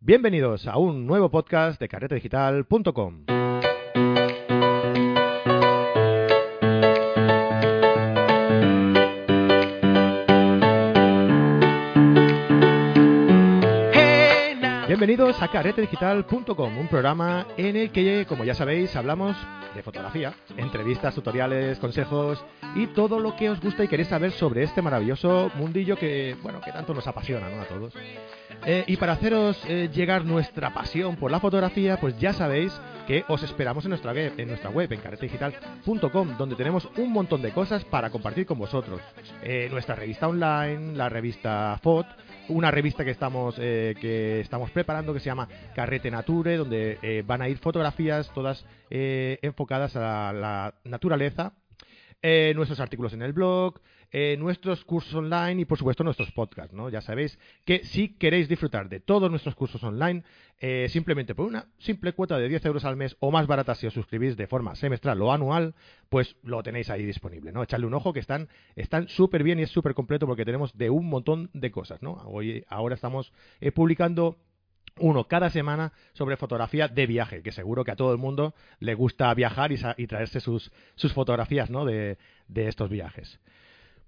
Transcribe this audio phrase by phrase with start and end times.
[0.00, 3.24] Bienvenidos a un nuevo podcast de carretedigital.com.
[14.86, 19.36] Bienvenidos a carretedigital.com, un programa en el que, como ya sabéis, hablamos
[19.74, 22.44] de fotografía, entrevistas, tutoriales, consejos
[22.74, 26.60] y todo lo que os gusta y queréis saber sobre este maravilloso mundillo que, bueno,
[26.60, 27.62] que tanto nos apasiona, ¿no?
[27.62, 27.94] A todos.
[28.64, 32.72] Eh, y para haceros eh, llegar nuestra pasión por la fotografía, pues ya sabéis
[33.06, 37.42] que os esperamos en nuestra web, en nuestra web, en carretedigital.com, donde tenemos un montón
[37.42, 39.00] de cosas para compartir con vosotros.
[39.42, 42.06] Eh, nuestra revista online, la revista FOT,
[42.48, 47.48] una revista que estamos que estamos preparando que se llama Carrete Nature, donde van a
[47.48, 51.54] ir fotografías todas enfocadas a la naturaleza
[52.22, 53.80] eh, nuestros artículos en el blog,
[54.18, 56.88] eh, nuestros cursos online y por supuesto nuestros podcasts, ¿no?
[56.88, 60.22] Ya sabéis que si queréis disfrutar de todos nuestros cursos online,
[60.58, 63.86] eh, simplemente por una simple cuota de 10 euros al mes o más barata si
[63.86, 65.74] os suscribís de forma semestral o anual,
[66.08, 67.62] pues lo tenéis ahí disponible, ¿no?
[67.62, 70.88] Echadle un ojo que están están súper bien y es súper completo porque tenemos de
[70.88, 72.12] un montón de cosas, ¿no?
[72.24, 73.34] Hoy, ahora estamos
[73.74, 74.38] publicando
[74.98, 78.94] uno cada semana sobre fotografía de viaje, que seguro que a todo el mundo le
[78.94, 81.84] gusta viajar y, traerse sus, sus fotografías ¿no?
[81.84, 82.16] de,
[82.48, 83.38] de, estos viajes.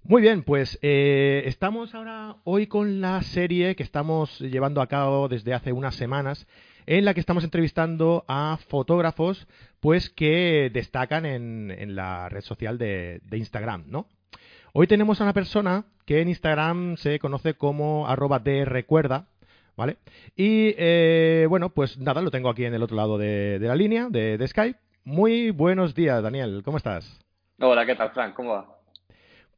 [0.03, 5.27] Muy bien, pues eh, estamos ahora hoy con la serie que estamos llevando a cabo
[5.27, 6.47] desde hace unas semanas,
[6.85, 9.47] en la que estamos entrevistando a fotógrafos
[9.79, 14.07] pues que destacan en, la red social de, de Instagram, ¿no?
[14.73, 19.27] Hoy tenemos a una persona que en Instagram se conoce como arroba de recuerda,
[19.75, 19.97] ¿vale?
[20.35, 24.07] Y eh, bueno, pues nada, lo tengo aquí en el otro lado de, la línea
[24.09, 24.79] de, Skype.
[25.03, 27.19] Muy buenos días, Daniel, ¿cómo estás?
[27.59, 28.33] Hola, ¿qué tal, Frank?
[28.33, 28.78] ¿Cómo va?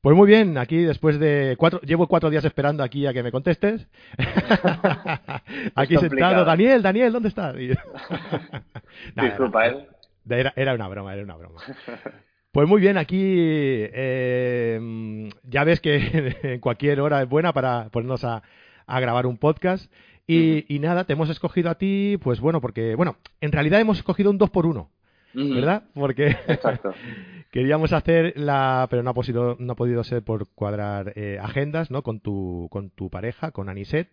[0.02, 3.32] Pues muy bien, aquí después de cuatro, llevo cuatro días esperando aquí a que me
[3.32, 3.88] contestes.
[5.76, 7.56] aquí sentado, Daniel, Daniel, ¿dónde estás?
[9.16, 9.88] Disculpa, ¿eh?
[10.28, 11.62] Era, una broma, era una broma.
[12.52, 18.24] Pues muy bien, aquí eh, ya ves que en cualquier hora es buena para ponernos
[18.24, 18.42] a,
[18.88, 19.92] a grabar un podcast.
[20.28, 24.32] Y, nada, te hemos escogido a ti, pues bueno, porque, bueno, en realidad hemos escogido
[24.32, 24.66] un 2 por
[25.34, 25.84] 1 ¿verdad?
[25.94, 26.36] Porque
[27.52, 31.92] queríamos hacer la, pero no ha, podido, no ha podido ser por cuadrar eh, agendas,
[31.92, 32.04] ¿no?
[32.04, 34.10] Con tu, con tu pareja, con Aniset.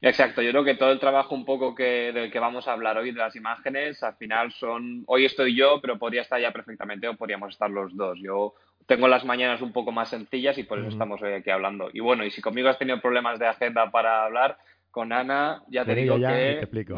[0.00, 2.98] Exacto, yo creo que todo el trabajo un poco que, del que vamos a hablar
[2.98, 7.08] hoy de las imágenes, al final son, hoy estoy yo, pero podría estar ya perfectamente
[7.08, 8.16] o podríamos estar los dos.
[8.22, 8.54] Yo
[8.86, 11.90] tengo las mañanas un poco más sencillas y por eso estamos hoy aquí hablando.
[11.92, 14.58] Y bueno, y si conmigo has tenido problemas de agenda para hablar,
[14.90, 16.20] con Ana, ya te digo que...
[16.28, 16.96] Ni te explico.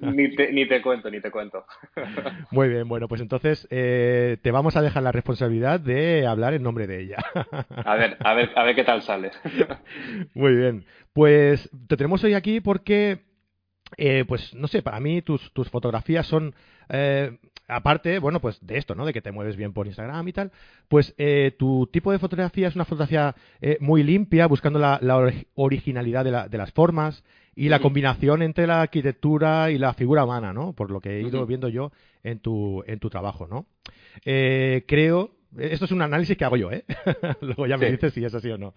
[0.00, 1.64] Ni te, cuento, ni te cuento.
[2.50, 6.62] Muy bien, bueno, pues entonces eh, te vamos a dejar la responsabilidad de hablar en
[6.62, 7.18] nombre de ella.
[7.84, 9.30] A ver, a ver, a ver qué tal sale.
[10.34, 10.84] Muy bien.
[11.12, 13.27] Pues te tenemos hoy aquí porque,
[13.96, 16.54] eh, pues no sé, para mí tus, tus fotografías son
[16.88, 17.38] eh,
[17.68, 19.04] aparte, bueno, pues de esto, ¿no?
[19.04, 20.50] De que te mueves bien por Instagram y tal,
[20.88, 24.98] pues eh, tu tipo de fotografía es una fotografía eh, muy limpia, buscando la,
[25.54, 27.22] originalidad de, las formas
[27.54, 30.72] y la combinación entre la arquitectura y la figura humana, ¿no?
[30.72, 33.66] Por lo que he ido viendo yo en tu, en tu trabajo, ¿no?
[34.24, 36.84] Eh, creo, esto es un análisis que hago yo, ¿eh?
[37.40, 38.74] Luego ya me dices si es así o no.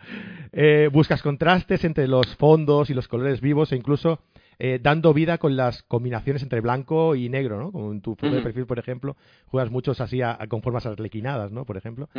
[0.91, 4.19] buscas contrastes entre los fondos y los colores vivos e incluso
[4.63, 7.72] eh, dando vida con las combinaciones entre blanco y negro, ¿no?
[7.72, 9.17] Como en tu foto de perfil, por ejemplo,
[9.47, 11.66] juegas muchos así con formas arlequinadas, ¿no?
[11.66, 12.09] Por ejemplo.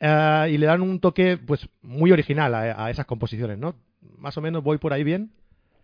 [0.00, 3.76] Eh, y le dan un toque, pues, muy original a, esas composiciones, ¿no?
[4.16, 5.30] Más o menos voy por ahí bien.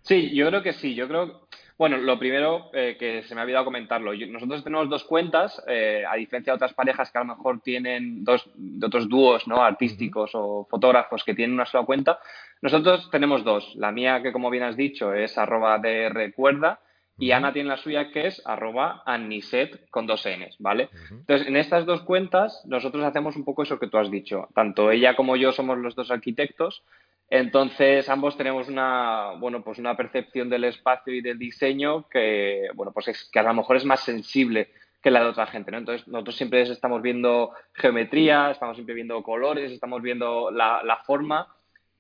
[0.05, 0.95] Sí, yo creo que sí.
[0.95, 1.49] Yo creo,
[1.79, 4.13] bueno, lo primero eh, que se me ha olvidado comentarlo.
[4.15, 8.49] nosotros tenemos dos cuentas, a diferencia de otras parejas que a lo mejor tienen dos,
[8.55, 9.63] de otros dúos, ¿no?
[9.63, 12.19] Artísticos o fotógrafos que tienen una sola cuenta.
[12.61, 13.75] Nosotros tenemos dos.
[13.77, 16.81] La mía, que como bien has dicho, es arroba de recuerda.
[17.17, 20.89] Y Ana tiene la suya que es arroba aniset con dos Ns, ¿vale?
[21.11, 24.49] Entonces, en estas dos cuentas, nosotros hacemos un poco eso que tú has dicho.
[24.55, 26.83] Tanto ella como yo somos los dos arquitectos.
[27.31, 32.93] Entonces, ambos tenemos una, bueno, pues una percepción del espacio y del diseño que, bueno,
[32.93, 34.71] pues es que a lo mejor es más sensible
[35.01, 35.79] que la de otra gente, ¿no?
[35.79, 41.47] Entonces, nosotros siempre estamos viendo geometría, estamos siempre viendo colores, estamos viendo la, la forma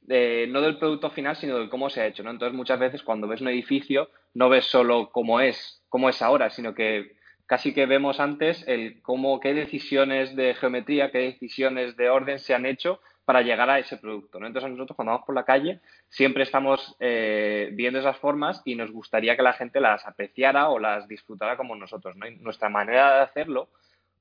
[0.06, 2.31] no del producto final, sino de cómo se ha hecho, ¿no?
[2.31, 6.51] Entonces, muchas veces cuando ves un edificio, no ves solo cómo es, cómo es ahora,
[6.51, 7.17] sino que
[7.47, 12.55] casi que vemos antes el cómo, qué decisiones de geometría, qué decisiones de orden se
[12.55, 14.47] han hecho para llegar a ese producto, ¿no?
[14.47, 18.91] Entonces, nosotros cuando vamos por la calle siempre estamos eh, viendo esas formas y nos
[18.91, 22.27] gustaría que la gente las apreciara o las disfrutara como nosotros, ¿no?
[22.41, 23.71] nuestra manera de hacerlo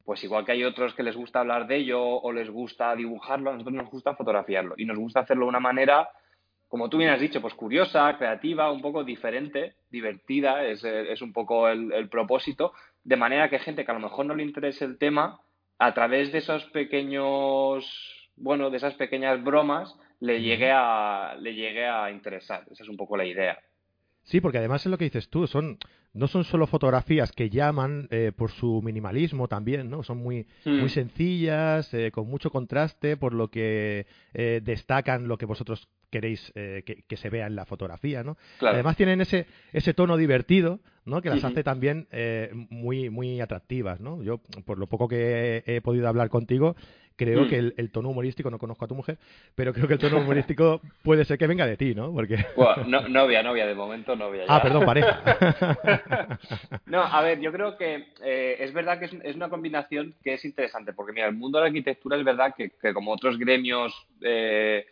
[0.03, 3.49] pues igual que hay otros que les gusta hablar de ello o les gusta dibujarlo,
[3.49, 6.09] a nosotros nos gusta fotografiarlo y nos gusta hacerlo de una manera
[6.73, 11.31] como tú bien has dicho, pues curiosa, creativa, un poco diferente, divertida, es, es un
[11.31, 12.73] poco el, propósito,
[13.03, 15.39] de manera que gente que a lo mejor no le interese el tema,
[15.77, 17.85] a través de esos pequeños,
[18.37, 22.63] bueno, de esas pequeñas bromas, le llegue a, le llegue a interesar.
[22.71, 23.59] Esa es un poco la idea.
[24.23, 25.77] Sí, porque además es lo que dices tú, son
[26.13, 30.03] no son solo fotografías que llaman eh, por su minimalismo también, ¿no?
[30.03, 30.89] Son muy, muy mm.
[30.89, 37.03] sencillas, eh, con mucho contraste, por lo que eh, destacan lo que vosotros queréis que,
[37.07, 38.37] que, se vea en la fotografía, ¿no?
[38.61, 41.21] Además tienen ese, ese tono divertido, ¿no?
[41.21, 42.07] Que las hace también
[42.69, 44.21] muy, muy atractivas, ¿no?
[44.23, 46.75] Yo, por lo poco que he podido hablar contigo,
[47.15, 47.49] creo mm.
[47.49, 49.17] que el, tono humorístico, no conozco a tu mujer,
[49.55, 52.11] pero creo que el tono humorístico puede ser que venga de ti, ¿no?
[52.11, 52.37] Porque...
[52.87, 54.45] no, novia, novia, de momento novia.
[54.47, 55.21] Ah, perdón, pareja.
[56.85, 60.45] no, a ver, yo creo que eh, es verdad que es, una combinación que es
[60.45, 63.93] interesante, porque mira, el mundo de la arquitectura es verdad que, como otros gremios...
[64.21, 64.85] Eh,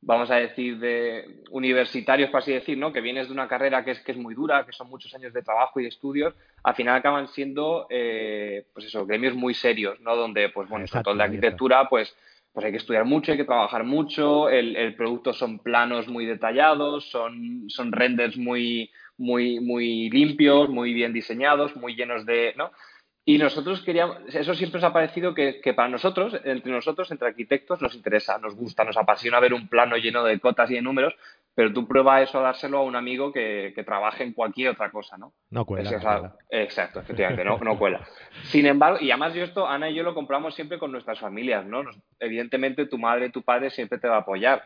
[0.00, 2.92] vamos a decir, de universitarios, por así decir, ¿no?
[2.92, 5.32] que vienes de una carrera que es, que es muy dura, que son muchos años
[5.32, 10.00] de trabajo y de estudios, al final acaban siendo, eh, pues eso, gremios muy serios,
[10.00, 10.16] ¿no?
[10.16, 12.14] Donde, pues bueno, sobre todo de arquitectura, pues,
[12.52, 16.24] pues hay que estudiar mucho, hay que trabajar mucho, el, el producto son planos muy
[16.24, 22.70] detallados, son, son renders muy, muy, muy limpios, muy bien diseñados, muy llenos de, ¿no?
[23.28, 27.82] Y nosotros queríamos, eso siempre nos ha parecido que, para nosotros, entre nosotros, entre arquitectos,
[27.82, 31.12] nos interesa, nos gusta, nos apasiona ver un plano lleno de cotas y de números,
[31.52, 35.18] pero tú prueba eso a dárselo a un amigo que, trabaje en cualquier otra cosa,
[35.18, 35.32] ¿no?
[35.50, 36.36] No cuela.
[36.50, 38.06] Exacto, efectivamente, no, no cuela.
[38.44, 41.66] Sin embargo, y además yo esto, Ana y yo lo compramos siempre con nuestras familias,
[41.66, 41.82] ¿no?
[42.20, 44.62] evidentemente tu madre, tu padre siempre te va a apoyar,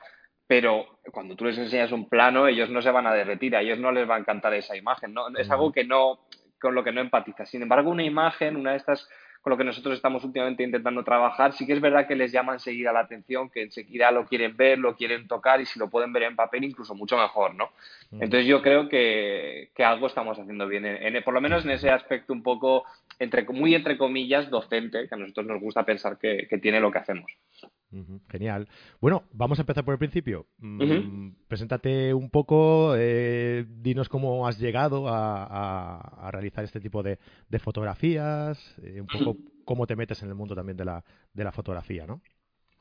[0.46, 3.78] pero cuando tú les enseñas un plano, ellos no se van a derretir, a ellos
[3.78, 5.28] no les va a encantar esa imagen, ¿no?
[5.38, 6.26] Es algo que no,
[6.60, 7.46] con lo que no empatiza.
[7.46, 9.08] Sin embargo, una imagen, una de estas
[9.40, 12.52] con lo que nosotros estamos últimamente intentando trabajar, sí que es verdad que les llama
[12.52, 16.12] enseguida la atención, que enseguida lo quieren ver, lo quieren tocar y si lo pueden
[16.12, 17.70] ver en papel incluso mucho mejor, ¿no?
[18.10, 18.22] Mm.
[18.22, 22.34] Entonces yo creo que, algo estamos haciendo bien, en, por lo menos en ese aspecto
[22.34, 22.84] un poco,
[23.18, 26.98] entre, muy entre comillas, docente, que a nosotros nos gusta pensar que tiene lo que
[26.98, 27.32] hacemos.
[28.28, 28.68] Genial.
[29.00, 30.46] Bueno, vamos a empezar por el principio.
[30.58, 37.18] Mm, preséntate un poco, eh, dinos cómo has llegado a, realizar este tipo de,
[37.58, 41.52] fotografías, eh, un poco cómo te metes en el mundo también de la, de la
[41.52, 42.20] fotografía, ¿no?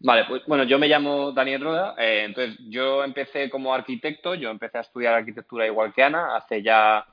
[0.01, 4.49] Vale, pues bueno, yo me llamo Daniel Roda, eh, entonces yo empecé como arquitecto, yo
[4.49, 7.05] empecé a estudiar arquitectura igual que Ana, hace ya,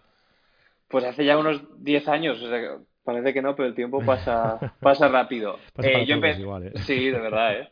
[0.86, 2.38] pues hace ya unos 10 años,
[3.06, 5.58] parece que no, pero el tiempo pasa, pasa rápido.
[6.06, 6.42] yo empecé,
[6.80, 7.68] Sí, de verdad, ¿eh?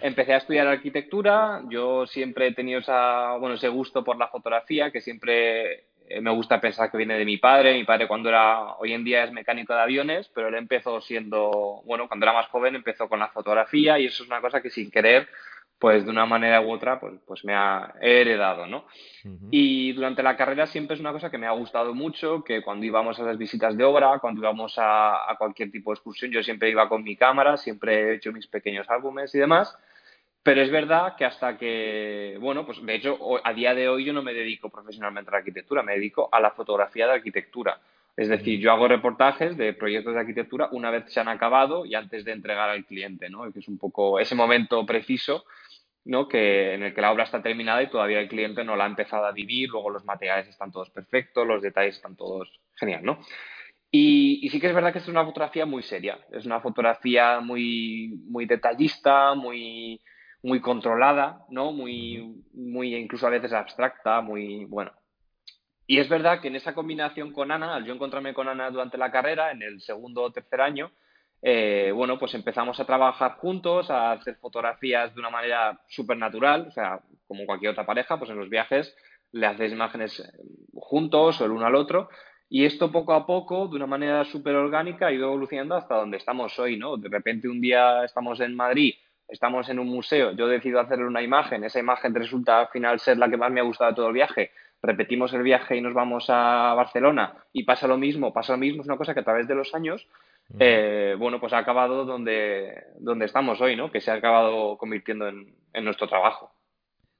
[0.00, 4.90] Empecé a estudiar arquitectura, yo siempre he tenido esa, bueno, ese gusto por la fotografía,
[4.90, 7.74] que siempre eh, me gusta pensar que viene de mi padre.
[7.74, 11.82] Mi padre cuando era, hoy en día es mecánico de aviones, pero él empezó siendo,
[11.84, 14.70] bueno, cuando era más joven empezó con la fotografía y eso es una cosa que
[14.70, 15.28] sin querer,
[15.82, 18.84] pues de una manera u otra, pues, pues me ha heredado, ¿no?
[19.50, 22.86] Y durante la carrera siempre es una cosa que me ha gustado mucho, que cuando
[22.86, 26.40] íbamos a las visitas de obra, cuando íbamos a, a cualquier tipo de excursión, yo
[26.40, 29.76] siempre iba con mi cámara, siempre he hecho mis pequeños álbumes y demás.
[30.44, 34.12] Pero es verdad que hasta que, bueno, pues de hecho, a día de hoy yo
[34.12, 37.80] no me dedico profesionalmente a la arquitectura, me dedico a la fotografía de arquitectura.
[38.16, 41.94] Es decir, yo hago reportajes de proyectos de arquitectura una vez se han acabado y
[41.94, 43.50] antes de entregar al cliente, ¿no?
[43.50, 45.46] Que es un poco ese momento preciso,
[46.04, 46.28] ¿no?
[46.28, 48.88] Que en el que la obra está terminada y todavía el cliente no la ha
[48.88, 53.18] empezado a vivir, luego los materiales están todos perfectos, los detalles están todos genial, ¿no?
[53.90, 57.40] Y, y, sí que es verdad que es una fotografía muy seria, es una fotografía
[57.40, 60.00] muy, muy detallista, muy,
[60.42, 61.72] muy controlada, ¿no?
[61.72, 64.92] Muy, muy incluso a veces abstracta, muy, bueno.
[65.86, 68.96] Y es verdad que en esa combinación con Ana, al yo encontrarme con Ana durante
[68.96, 70.90] la carrera, en el segundo o tercer año,
[71.42, 76.66] eh, bueno, pues empezamos a trabajar juntos, a hacer fotografías de una manera súper natural,
[76.68, 78.94] o sea, como cualquier otra pareja, pues en los viajes
[79.32, 80.24] le hacéis imágenes eh,
[80.74, 82.08] juntos o el uno al otro.
[82.48, 86.18] Y esto poco a poco, de una manera súper orgánica, ha ido evolucionando hasta donde
[86.18, 86.96] estamos hoy, ¿no?
[86.96, 88.94] De repente un día estamos en Madrid
[89.32, 93.16] estamos en un museo, yo decido hacerle una imagen, esa imagen resulta al final ser
[93.16, 94.50] la que más me ha gustado de todo el viaje,
[94.82, 98.82] repetimos el viaje y nos vamos a Barcelona y pasa lo mismo, pasa lo mismo,
[98.82, 100.06] es una cosa que a través de los años,
[100.58, 103.90] eh, bueno, pues ha acabado donde, donde estamos hoy, ¿no?
[103.90, 105.54] Que se ha acabado convirtiendo en,
[105.84, 106.50] nuestro trabajo.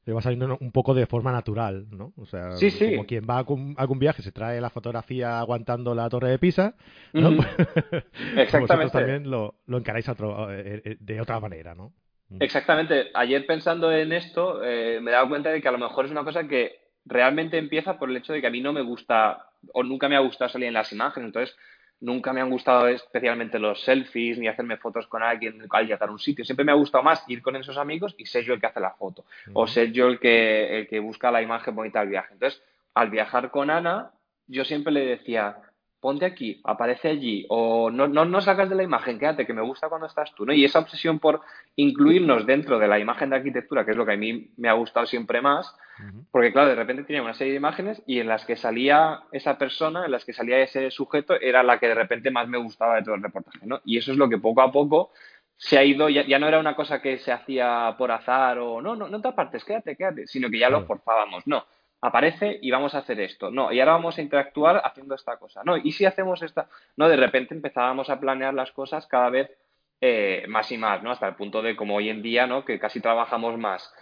[0.04, 2.12] Te va saliendo un poco de forma natural, ¿no?
[2.16, 2.50] O sea,
[2.90, 6.74] como quien va a algún, viaje se trae la fotografía aguantando la torre de Pisa,
[7.12, 7.30] ¿no?
[8.36, 8.58] Exactamente.
[8.58, 11.92] Vosotros también lo, lo encaráis eh, eh, de otra manera, ¿no?
[12.40, 13.10] Exactamente.
[13.14, 16.10] Ayer pensando en esto, eh, me he dado cuenta de que a lo mejor es
[16.10, 19.48] una cosa que realmente empieza por el hecho de que a mí no me gusta
[19.72, 21.28] o nunca me ha gustado salir en las imágenes.
[21.28, 21.56] Entonces,
[22.02, 26.12] nunca me han gustado especialmente los selfies ni hacerme fotos con alguien al llegar a
[26.12, 26.44] un sitio.
[26.44, 28.80] Siempre me ha gustado más ir con esos amigos y ser yo el que hace
[28.80, 32.34] la foto o ser yo el que, el que busca la imagen bonita del viaje.
[32.34, 32.62] Entonces,
[32.94, 34.10] al viajar con Ana,
[34.48, 35.56] yo siempre le decía,
[36.02, 39.62] ponte aquí, aparece allí, o no, no, no sacas de la imagen, quédate, que me
[39.62, 40.52] gusta cuando estás tú, ¿no?
[40.52, 41.42] Y esa obsesión por
[41.76, 44.72] incluirnos dentro de la imagen de arquitectura, que es lo que a mí me ha
[44.72, 45.72] gustado siempre más,
[46.32, 49.56] porque claro, de repente tenía una serie de imágenes y en las que salía esa
[49.56, 52.96] persona, en las que salía ese sujeto, era la que de repente más me gustaba
[52.96, 53.80] de todo el reportaje, ¿no?
[53.84, 55.12] Y eso es lo que poco a poco
[55.56, 58.96] se ha ido, ya, no era una cosa que se hacía por azar o no,
[58.96, 61.64] no, no te apartes, quédate, quédate, sino que ya lo forzábamos, no
[62.02, 63.50] aparece y vamos a hacer esto.
[63.50, 65.62] No, y ahora vamos a interactuar haciendo esta cosa.
[65.64, 66.68] No, y si hacemos esta.
[66.96, 69.50] No, de repente empezábamos a planear las cosas cada vez
[70.00, 71.12] eh, más y más, ¿no?
[71.12, 72.64] Hasta el punto de como hoy en día, ¿no?
[72.64, 73.94] Que casi trabajamos más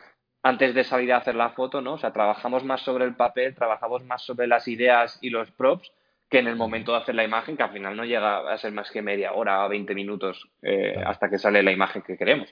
[0.42, 1.94] antes de salir a hacer la foto, ¿no?
[1.94, 5.92] O sea, trabajamos más sobre el papel, trabajamos más sobre las ideas y los props
[6.30, 8.72] que en el momento de hacer la imagen, que al final no llega a ser
[8.72, 12.48] más que media hora o 20 minutos eh, hasta que sale la imagen que queremos.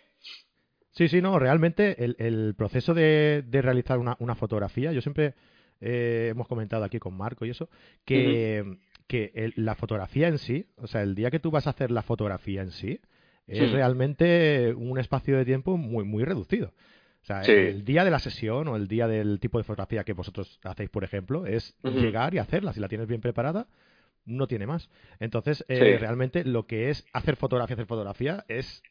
[0.93, 5.35] Sí, sí, no, realmente el, proceso de, realizar una, fotografía, yo siempre
[5.81, 7.69] eh, hemos comentado aquí con Marco y eso,
[8.05, 8.79] que,
[9.57, 12.63] la fotografía en sí, o sea, el día que tú vas a hacer la fotografía
[12.63, 13.01] en sí,
[13.47, 16.75] es realmente un espacio de tiempo muy, muy reducido.
[17.23, 20.13] O sea, el día de la sesión o el día del tipo de fotografía que
[20.13, 22.73] vosotros hacéis, por ejemplo, es llegar y hacerla.
[22.73, 23.69] Si la tienes bien preparada,
[24.25, 24.89] no tiene más.
[25.19, 28.83] Entonces, eh, realmente lo que es hacer fotografía, hacer fotografía, es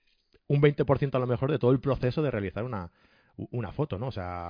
[0.48, 2.90] un 20% a lo mejor de todo el proceso de realizar una,
[3.52, 4.08] una foto, ¿no?
[4.08, 4.50] O sea,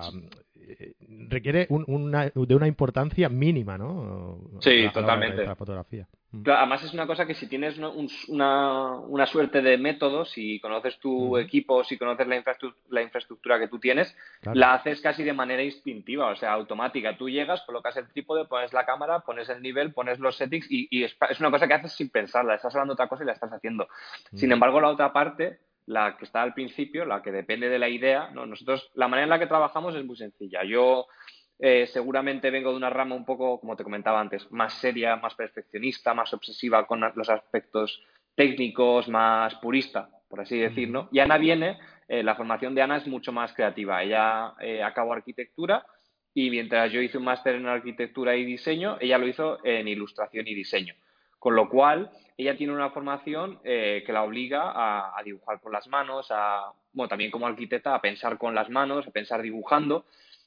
[0.56, 0.94] eh,
[1.30, 4.40] requiere una, de una importancia mínima, ¿no?
[4.62, 5.46] Sí, totalmente.
[5.46, 6.08] La fotografía.
[6.32, 6.44] Mm.
[6.50, 11.38] además es una cosa que si tienes una, una, suerte de métodos, si conoces tu
[11.38, 14.16] equipo, si conoces la, infraestructura, la infraestructura que tú tienes,
[14.54, 17.18] la haces casi de manera instintiva, o sea, automática.
[17.18, 21.04] Tú llegas, colocas el trípode, pones la cámara, pones el nivel, pones los settings y,
[21.04, 22.56] es, una cosa que haces sin pensarla.
[22.56, 23.88] Estás hablando otra cosa y la estás haciendo.
[24.34, 27.90] Sin embargo, la otra parte la que está al principio, la que depende de la
[27.90, 28.30] idea.
[28.32, 28.46] ¿no?
[28.46, 30.64] Nosotros, la manera en la que trabajamos es muy sencilla.
[30.64, 31.08] Yo
[31.60, 35.34] eh, seguramente vengo de una rama un poco, como te comentaba antes, más seria, más
[35.34, 38.04] perfeccionista, más obsesiva con los aspectos
[38.36, 41.08] técnicos, más purista, por así decirlo.
[41.12, 44.04] Y Ana viene, eh, la formación de Ana es mucho más creativa.
[44.04, 45.86] Ella eh, acabó arquitectura
[46.34, 50.48] y mientras yo hice un máster en arquitectura y diseño, ella lo hizo en ilustración
[50.48, 50.96] y diseño.
[51.40, 55.88] Con lo cual, ella tiene una formación eh, que la obliga a, dibujar con las
[55.88, 60.06] manos, a, bueno, también como arquitecta, a pensar con las manos, a pensar dibujando.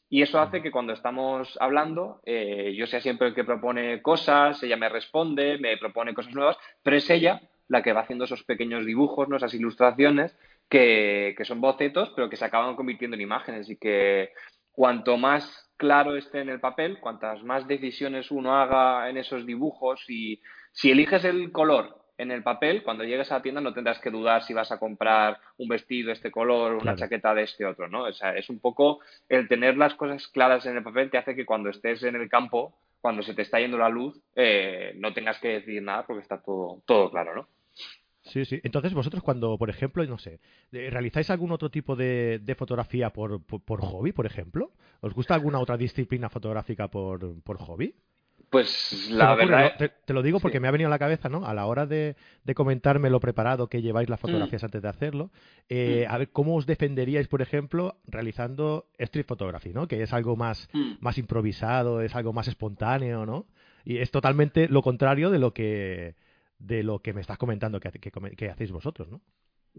[0.09, 4.61] Y eso hace que cuando estamos hablando, eh, yo sea siempre el que propone cosas,
[4.63, 8.43] ella me responde, me propone cosas nuevas, pero es ella la que va haciendo esos
[8.43, 9.37] pequeños dibujos, ¿no?
[9.37, 10.37] esas ilustraciones,
[10.69, 14.31] que, que son bocetos, pero que se acaban convirtiendo en imágenes y que
[14.73, 20.05] cuanto más claro esté en el papel, cuantas más decisiones uno haga en esos dibujos
[20.09, 20.41] y
[20.73, 24.11] si eliges el color en el papel, cuando llegues a la tienda no tendrás que
[24.11, 27.89] dudar si vas a comprar un vestido de este color, una chaqueta de este otro,
[27.89, 28.05] ¿no?
[28.05, 31.35] O sea, es un poco el tener las cosas claras en el papel te hace
[31.35, 35.15] que cuando estés en el campo, cuando se te está yendo la luz, eh, no
[35.15, 37.49] tengas que decir nada porque está todo, todo claro, ¿no?
[38.23, 38.61] Sí, sí.
[38.63, 40.41] Entonces, vosotros cuando, por ejemplo, no sé,
[40.73, 44.73] eh, ¿realizáis algún otro tipo de, fotografía por, por, hobby, por ejemplo?
[45.01, 47.95] ¿Os gusta alguna otra disciplina fotográfica por, por hobby?
[48.51, 49.77] Pues la verdad.
[50.05, 51.47] te, lo digo porque me ha venido a la cabeza, ¿no?
[51.47, 52.17] A la hora de,
[52.57, 54.67] comentarme lo preparado que lleváis las fotografías mm.
[54.67, 55.31] antes de hacerlo,
[55.69, 56.13] eh, mm.
[56.13, 59.87] a ver cómo os defenderíais, por ejemplo, realizando street photography, ¿no?
[59.87, 60.95] Que es algo más, mm.
[60.99, 63.47] más improvisado, es algo más espontáneo, ¿no?
[63.85, 66.17] Y es totalmente lo contrario de lo que
[66.59, 67.91] de lo que me estás comentando que,
[68.37, 69.21] que, hacéis vosotros, ¿no?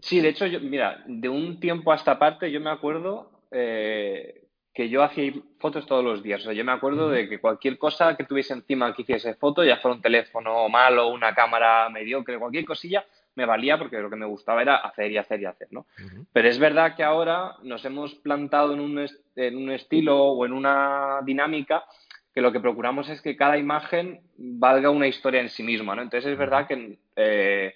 [0.00, 4.41] Sí, de hecho, yo, mira, de un tiempo a esta parte yo me acuerdo eh,
[4.74, 6.40] que yo hacía fotos todos los días.
[6.40, 9.62] O sea, yo me acuerdo de que cualquier cosa que tuviese encima que hiciese foto,
[9.64, 14.16] ya fuera un teléfono malo, una cámara mediocre, cualquier cosilla, me valía porque lo que
[14.16, 15.86] me gustaba era hacer y hacer y hacer, ¿no?
[16.32, 20.52] Pero es verdad que ahora nos hemos plantado en un, en un estilo o en
[20.52, 21.84] una dinámica
[22.34, 26.02] que lo que procuramos es que cada imagen valga una historia en sí misma, ¿no?
[26.02, 27.74] Entonces es verdad que eh,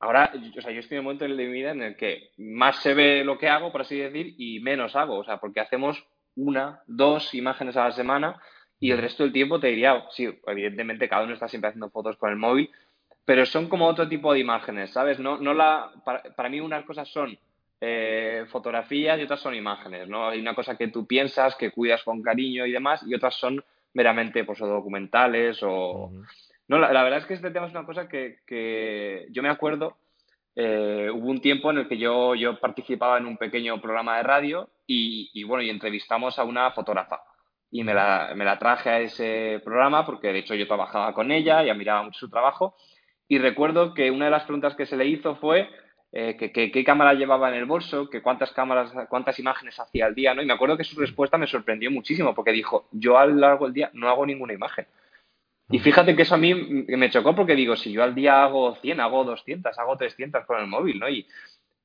[0.00, 2.82] ahora, o sea, yo estoy en un momento de mi vida en el que más
[2.82, 6.04] se ve lo que hago, por así decir, y menos hago, o sea, porque hacemos
[6.36, 8.40] una, dos imágenes a la semana
[8.80, 12.16] y el resto del tiempo te diría, sí, evidentemente cada uno está siempre haciendo fotos
[12.16, 12.70] con el móvil,
[13.24, 15.18] pero son como otro tipo de imágenes, ¿sabes?
[15.18, 17.38] No, no la, para, mí unas cosas son
[17.80, 20.28] eh, fotografías y otras son imágenes, ¿no?
[20.28, 23.64] Hay una cosa que tú piensas, que cuidas con cariño y demás, y otras son
[23.94, 26.10] meramente pues, documentales o...
[26.68, 29.98] No, la, verdad es que este tema es una cosa que, que yo me acuerdo
[30.54, 34.22] eh, hubo un tiempo en el que yo, yo participaba en un pequeño programa de
[34.22, 37.22] radio y, bueno, y entrevistamos a una fotógrafa.
[37.70, 41.74] Y me la, traje a ese programa porque de hecho yo trabajaba con ella, y
[41.74, 42.76] miraba mucho su trabajo.
[43.28, 45.70] Y recuerdo que una de las preguntas que se le hizo fue
[46.12, 50.14] eh, que, qué cámara llevaba en el bolso, que cuántas cámaras, cuántas imágenes hacía al
[50.14, 50.42] día, ¿no?
[50.42, 53.64] Y me acuerdo que su respuesta me sorprendió muchísimo porque dijo, yo a lo largo
[53.64, 54.86] del día no hago ninguna imagen.
[55.72, 58.76] Y fíjate que eso a mí me chocó porque digo, si yo al día hago
[58.76, 61.08] 100, hago 200, hago 300 con el móvil, ¿no?
[61.08, 61.26] Y,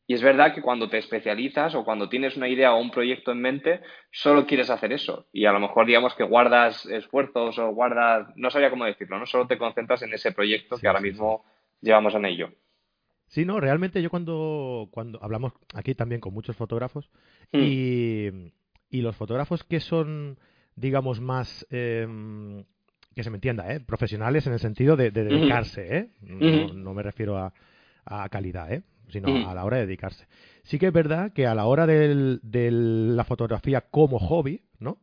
[0.05, 3.31] y es verdad que cuando te especializas o cuando tienes una idea o un proyecto
[3.31, 5.27] en mente, solo quieres hacer eso.
[5.33, 9.25] Y a lo mejor digamos que guardas esfuerzos o guardas, no sabía cómo decirlo, ¿no?
[9.25, 11.43] Solo te concentras en ese proyecto que ahora mismo
[11.81, 12.49] llevamos en ello.
[13.27, 17.09] Sí, no, realmente yo cuando, cuando hablamos aquí también con muchos fotógrafos
[17.51, 17.59] hmm.
[17.61, 18.53] y,
[18.89, 20.39] y, los fotógrafos que son,
[20.75, 22.63] digamos, más, em,
[23.17, 23.79] que se me entienda, ¿eh?
[23.79, 26.09] profesionales en el sentido de, dedicarse, ¿eh?
[26.21, 27.51] no, me refiero a,
[28.05, 28.83] a calidad, ¿eh?
[29.09, 30.27] sino a la hora de dedicarse.
[30.61, 34.99] Sí que es verdad que a la hora de la fotografía como hobby, ¿no?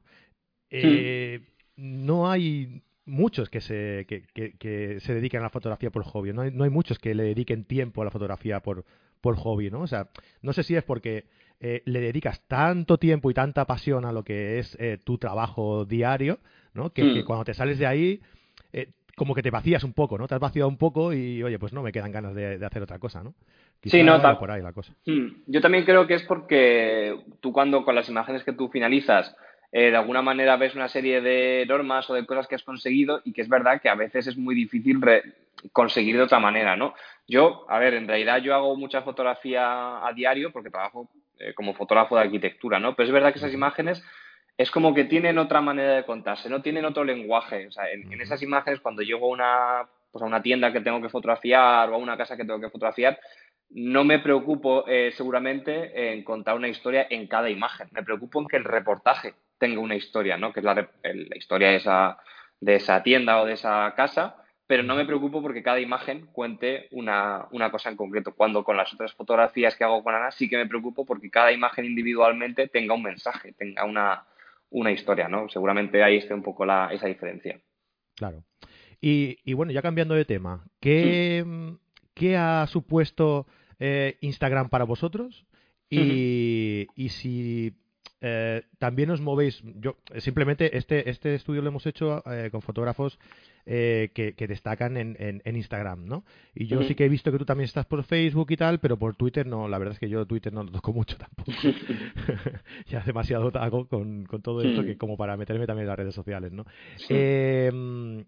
[0.71, 1.41] Eh,
[1.75, 4.23] no hay muchos que se, que,
[4.59, 6.33] que, se dediquen a la fotografía por hobby.
[6.33, 8.85] No hay, no hay, muchos que le dediquen tiempo a la fotografía por,
[9.21, 9.81] por hobby, ¿no?
[9.81, 10.09] O sea,
[10.41, 11.25] no sé si es porque
[11.59, 15.85] eh, le dedicas tanto tiempo y tanta pasión a lo que es eh, tu trabajo
[15.85, 16.39] diario,
[16.75, 16.91] ¿no?
[16.91, 17.25] Que, hmm.
[17.25, 18.21] cuando te sales de ahí,
[18.73, 20.29] eh, como que te vacías un poco, ¿no?
[20.29, 22.99] Te has vaciado un poco y, oye, pues no me quedan ganas de, hacer otra
[22.99, 23.35] cosa, ¿no?
[23.83, 24.95] sí, no, por ahí la cosa.
[25.07, 25.29] Hmm.
[25.47, 29.35] Yo también creo que es porque tú cuando con las imágenes que tú finalizas
[29.77, 33.21] eh, de alguna manera ves una serie de normas o de cosas que has conseguido
[33.25, 35.01] y que es verdad que a veces es muy difícil
[35.73, 36.95] conseguir de otra manera, ¿no?
[37.27, 41.75] Yo, a ver, en realidad yo hago mucha fotografía a diario porque trabajo eh, como
[41.75, 42.95] fotógrafo de arquitectura, ¿no?
[42.95, 44.05] Pero es verdad que esas imágenes
[44.57, 47.67] es como que tienen otra manera de contarse, no tienen otro lenguaje.
[47.67, 51.03] O sea, en, esas imágenes, cuando llego a una, pues a una tienda que tengo
[51.03, 53.19] que fotografiar o a una casa que tengo que fotografiar,
[53.71, 57.89] no me preocupo eh, seguramente en contar una historia en cada imagen.
[57.91, 60.53] Me preocupo en que el reportaje tenga una historia, ¿no?
[60.53, 62.19] Que es la, la historia de esa,
[62.61, 66.89] de esa tienda o de esa casa, pero no me preocupo porque cada imagen cuente
[66.93, 68.35] una, una, cosa en concreto.
[68.35, 71.51] Cuando con las otras fotografías que hago con Ana sí que me preocupo porque cada
[71.51, 74.25] imagen individualmente tenga un mensaje, tenga una,
[74.75, 75.49] una historia, ¿no?
[75.49, 77.61] Seguramente ahí esté un poco la, esa diferencia.
[78.17, 78.45] Claro.
[79.01, 81.45] Y, y, bueno, ya cambiando de tema, ¿qué,
[82.13, 83.47] ¿qué ha supuesto
[83.79, 85.47] eh, Instagram para vosotros?
[85.91, 87.77] Y, y si
[88.27, 93.19] eh, también os movéis, yo simplemente este, este estudio lo hemos hecho eh, con fotógrafos
[93.67, 96.25] eh, que, destacan en, en, Instagram, ¿no?
[96.55, 98.99] Y yo sí que he visto que tú también estás por Facebook y tal, pero
[98.99, 101.53] por Twitter no, la verdad es que yo Twitter no lo toco mucho tampoco.
[102.87, 106.15] ya demasiado hago con, con todo esto que como para meterme también en las redes
[106.15, 106.65] sociales, ¿no?
[107.11, 108.25] Em,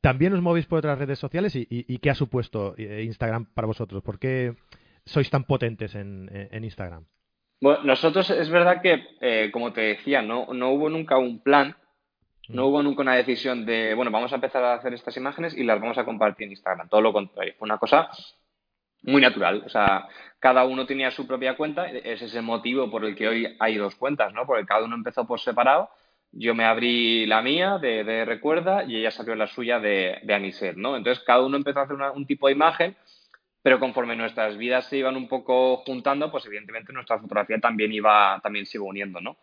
[0.00, 4.02] también os movéis por otras redes sociales y, y, qué ha supuesto Instagram para vosotros,
[4.02, 4.56] ¿por qué
[5.04, 7.04] sois tan potentes en, en Instagram?
[7.60, 11.76] Bueno, nosotros es verdad que, eh, como te decía, no, no hubo nunca un plan,
[12.48, 15.62] no hubo nunca una decisión de, bueno, vamos a empezar a hacer estas imágenes y
[15.64, 16.88] las vamos a compartir en Instagram.
[16.88, 18.08] Todo lo contrario, fue una cosa
[19.02, 19.62] muy natural.
[19.66, 23.28] O sea, cada uno tenía su propia cuenta, ese es el motivo por el que
[23.28, 24.46] hoy hay dos cuentas, ¿no?
[24.46, 25.90] Porque cada uno empezó por separado.
[26.32, 30.96] Yo me abrí la mía de, Recuerda y ella salió la suya de, de ¿no?
[30.96, 32.96] Entonces cada uno empezó a hacer un tipo de imagen
[33.62, 38.40] pero conforme nuestras vidas se iban un poco juntando, pues evidentemente nuestra fotografía también iba,
[38.42, 39.36] también se iba uniendo, ¿no?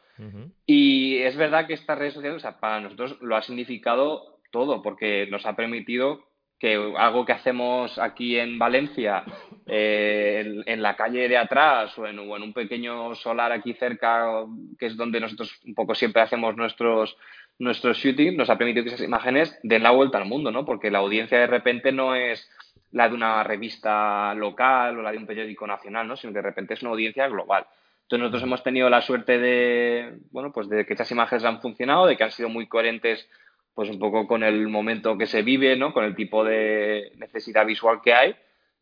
[0.66, 4.82] Y es verdad que estas redes sociales, o sea, para nosotros lo ha significado todo,
[4.82, 6.24] porque nos ha permitido
[6.60, 9.24] que algo que hacemos aquí en Valencia,
[9.68, 14.46] eh, en, la calle de atrás o en, o en, un pequeño solar aquí cerca,
[14.80, 17.16] que es donde nosotros un poco siempre hacemos nuestros,
[17.60, 20.66] nuestros shooting, nos ha permitido que esas imágenes den la vuelta al mundo, ¿no?
[20.66, 22.50] Porque la audiencia de repente no es
[22.92, 26.16] la de una revista local o la de un periódico nacional, ¿no?
[26.16, 27.66] sino que de repente es una audiencia global.
[28.04, 32.06] Entonces nosotros hemos tenido la suerte de, bueno, pues de que estas imágenes han funcionado,
[32.06, 33.30] de que han sido muy coherentes
[33.74, 35.94] pues un poco con el momento que se vive, ¿no?
[35.94, 38.36] Con el tipo de necesidad visual que hay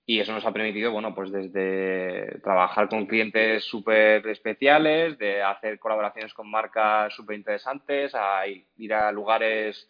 [0.07, 5.79] y eso nos ha permitido, bueno, pues desde trabajar con clientes súper especiales, de hacer
[5.79, 9.89] colaboraciones con marcas súper interesantes, a ir a lugares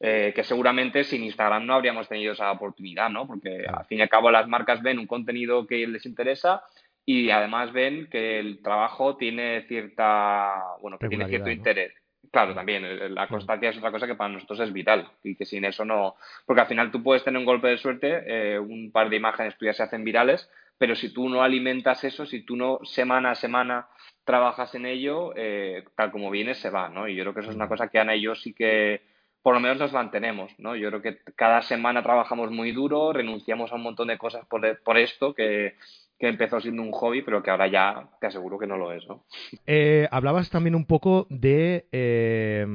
[0.00, 3.26] eh, que seguramente sin Instagram no habríamos tenido esa oportunidad, ¿no?
[3.26, 6.62] Porque al fin y al cabo las marcas ven un contenido que les interesa
[7.04, 11.94] y además ven que el trabajo tiene cierta, bueno, que tiene cierto interés.
[12.30, 15.64] Claro, también la constancia es otra cosa que para nosotros es vital y que sin
[15.64, 19.08] eso no, porque al final tú puedes tener un golpe de suerte, eh, un par
[19.08, 22.80] de imágenes tuyas se hacen virales, pero si tú no alimentas eso, si tú no
[22.82, 23.88] semana a semana
[24.24, 27.08] trabajas en ello, eh, tal como vienes se va, ¿no?
[27.08, 29.00] Y yo creo que eso es una cosa que Ana y yo sí que
[29.46, 30.74] por lo menos nos mantenemos, ¿no?
[30.74, 34.82] Yo creo que cada semana trabajamos muy duro, renunciamos a un montón de cosas por,
[34.82, 35.76] por esto que,
[36.18, 39.06] que empezó siendo un hobby, pero que ahora ya te aseguro que no lo es,
[39.06, 39.24] ¿no?
[39.64, 42.66] Eh, hablabas también un poco de, eh,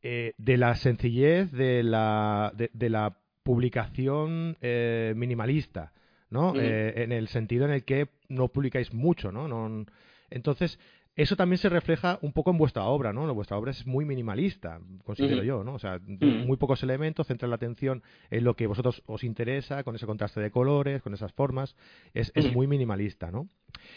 [0.00, 5.92] eh, de la sencillez, de la, de, la publicación eh, minimalista,
[6.30, 6.54] ¿no?
[6.54, 9.84] en el sentido en el que no publicáis mucho, ¿no?
[10.30, 10.78] entonces,
[11.16, 13.32] eso también se refleja un poco en vuestra obra, ¿no?
[13.34, 15.74] Vuestra obra es muy minimalista, considero yo, ¿no?
[15.74, 19.96] O sea, muy pocos elementos, centra la atención en lo que vosotros os interesa, con
[19.96, 21.74] ese contraste de colores, con esas formas,
[22.12, 23.48] es, muy minimalista, ¿no?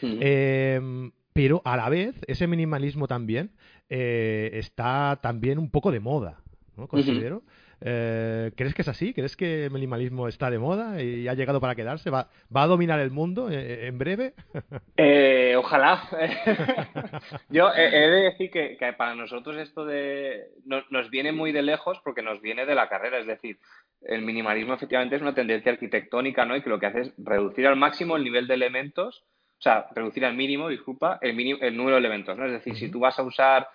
[0.02, 3.52] Em, pero a la vez, ese minimalismo también
[3.90, 6.42] eh, está también un poco de moda,
[6.78, 6.88] ¿no?
[6.88, 7.44] Considero.
[7.82, 9.14] Eh, ¿Crees que es así?
[9.14, 12.10] ¿Crees que el minimalismo está de moda y ha llegado para quedarse?
[12.10, 14.34] ¿Va, va a dominar el mundo eh, en breve?
[15.02, 16.04] Eh, ojalá.
[17.50, 22.22] Yo he de decir que, para nosotros esto de nos viene muy de lejos porque
[22.22, 23.20] nos viene de la carrera.
[23.20, 23.60] Es decir,
[24.02, 26.56] el minimalismo efectivamente es una tendencia arquitectónica, ¿no?
[26.56, 29.24] Y que lo que hace es reducir al máximo el nivel de elementos,
[29.58, 32.46] o sea, reducir al mínimo, disculpa, el, mínimo, el número de elementos, ¿no?
[32.46, 33.68] Es decir, si tú vas a usar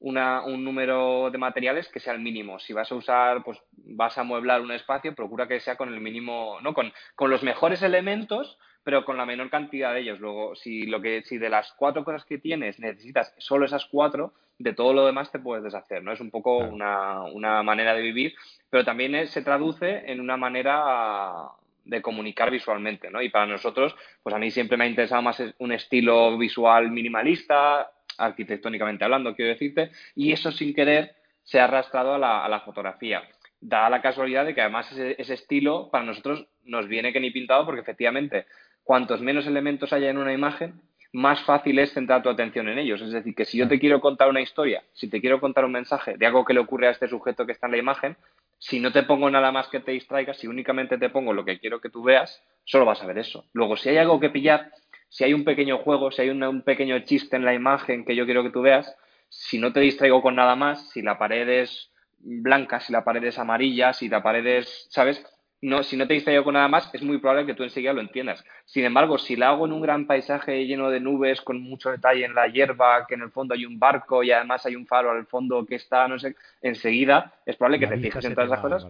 [0.00, 2.58] una, un número de materiales que sea el mínimo.
[2.58, 6.00] Si vas a usar, pues vas a mueblar un espacio, procura que sea con el
[6.00, 6.74] mínimo, ¿no?
[6.74, 10.20] Con, con los mejores elementos, pero con la menor cantidad de ellos.
[10.20, 14.32] Luego, si lo que, si de las cuatro cosas que tienes necesitas solo esas cuatro,
[14.58, 16.12] de todo lo demás te puedes deshacer, ¿no?
[16.12, 18.34] Es un poco una, una, manera de vivir,
[18.70, 21.50] pero también se traduce en una manera
[21.84, 23.22] de comunicar visualmente, ¿no?
[23.22, 27.90] Y para nosotros, pues a mí siempre me ha interesado más un estilo visual minimalista,
[28.18, 33.22] arquitectónicamente hablando, quiero decirte, y eso sin querer se ha arrastrado a la, fotografía.
[33.60, 37.64] Da la casualidad de que además ese, estilo para nosotros nos viene que ni pintado
[37.64, 38.46] porque efectivamente
[38.84, 40.80] cuantos menos elementos haya en una imagen,
[41.12, 43.00] más fácil es centrar tu atención en ellos.
[43.00, 45.72] Es decir, que si yo te quiero contar una historia, si te quiero contar un
[45.72, 48.16] mensaje de algo que le ocurre a este sujeto que está en la imagen,
[48.58, 51.58] si no te pongo nada más que te distraiga, si únicamente te pongo lo que
[51.58, 53.46] quiero que tú veas, solo vas a ver eso.
[53.52, 54.70] Luego, si hay algo que pillar,
[55.08, 58.24] si hay un pequeño juego, si hay un, pequeño chiste en la imagen que yo
[58.24, 58.94] quiero que tú veas,
[59.28, 63.24] si no te distraigo con nada más, si la pared es blanca, si la pared
[63.24, 65.24] es amarilla, si la pared es, ¿sabes?
[65.60, 68.00] No, si no te distraigo con nada más, es muy probable que tú enseguida lo
[68.00, 68.44] entiendas.
[68.64, 72.24] Sin embargo, si la hago en un gran paisaje lleno de nubes, con mucho detalle
[72.24, 75.10] en la hierba, que en el fondo hay un barco y además hay un faro
[75.10, 78.60] al fondo que está, no sé, enseguida es probable que te fijes en todas esas
[78.60, 78.84] cosas.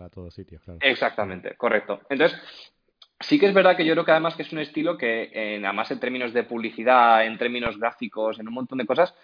[0.81, 2.01] Exactamente, correcto.
[2.11, 2.39] Entonces,
[3.21, 5.65] Sí que es verdad que yo creo que además que es un estilo que, en,
[5.65, 9.15] además en términos de publicidad, en términos gráficos, en un montón de cosas,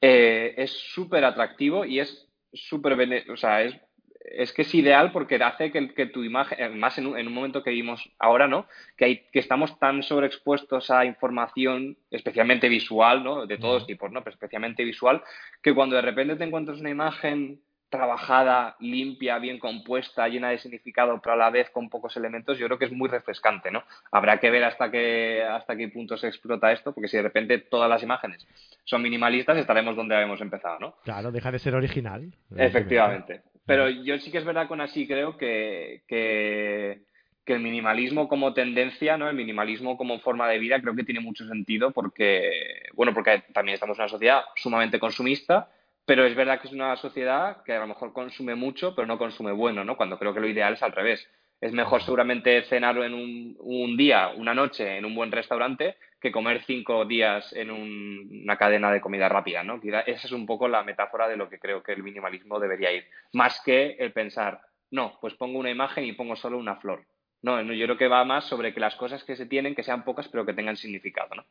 [0.00, 2.94] eh, es súper atractivo y es súper,
[3.30, 3.76] o sea, es,
[4.24, 7.32] es, que es ideal porque hace que, que tu imagen, más en un, en un,
[7.32, 8.66] momento que vimos ahora, ¿no?
[8.96, 13.46] Que, hay, que estamos tan sobreexpuestos a información, especialmente visual, ¿no?
[13.46, 14.24] De todos tipos, ¿no?
[14.24, 15.22] Pero especialmente visual,
[15.62, 21.20] que cuando de repente te encuentras una imagen trabajada, limpia, bien compuesta, llena de significado,
[21.22, 23.84] pero a la vez con pocos elementos, yo creo que es muy refrescante, ¿no?
[24.10, 27.58] Habrá que ver hasta qué, hasta qué punto se explota esto, porque si de repente
[27.58, 28.46] todas las imágenes
[28.84, 30.96] son minimalistas, estaremos donde habíamos empezado, ¿no?
[31.04, 32.34] Claro, deja de ser original.
[32.56, 33.42] Efectivamente.
[33.66, 37.02] Pero yo sí que es verdad con así creo que, que,
[37.46, 39.28] que, el minimalismo como tendencia, ¿no?
[39.28, 43.74] El minimalismo como forma de vida creo que tiene mucho sentido porque, bueno, porque también
[43.74, 45.70] estamos en una sociedad sumamente consumista
[46.06, 49.18] pero es verdad que es una sociedad que a lo mejor consume mucho, pero no
[49.18, 49.96] consume bueno, ¿no?
[49.96, 51.26] Cuando creo que lo ideal es al revés.
[51.60, 56.62] Es mejor seguramente cenar en un, día, una noche, en un buen restaurante, que comer
[56.66, 59.80] cinco días en una cadena de comida rápida, ¿no?
[59.82, 63.06] Esa es un poco la metáfora de lo que creo que el minimalismo debería ir.
[63.32, 67.06] Más que el pensar, no, pues pongo una imagen y pongo solo una flor.
[67.40, 70.04] No, yo creo que va más sobre que las cosas que se tienen, que sean
[70.04, 71.44] pocas, pero que tengan significado, ¿no?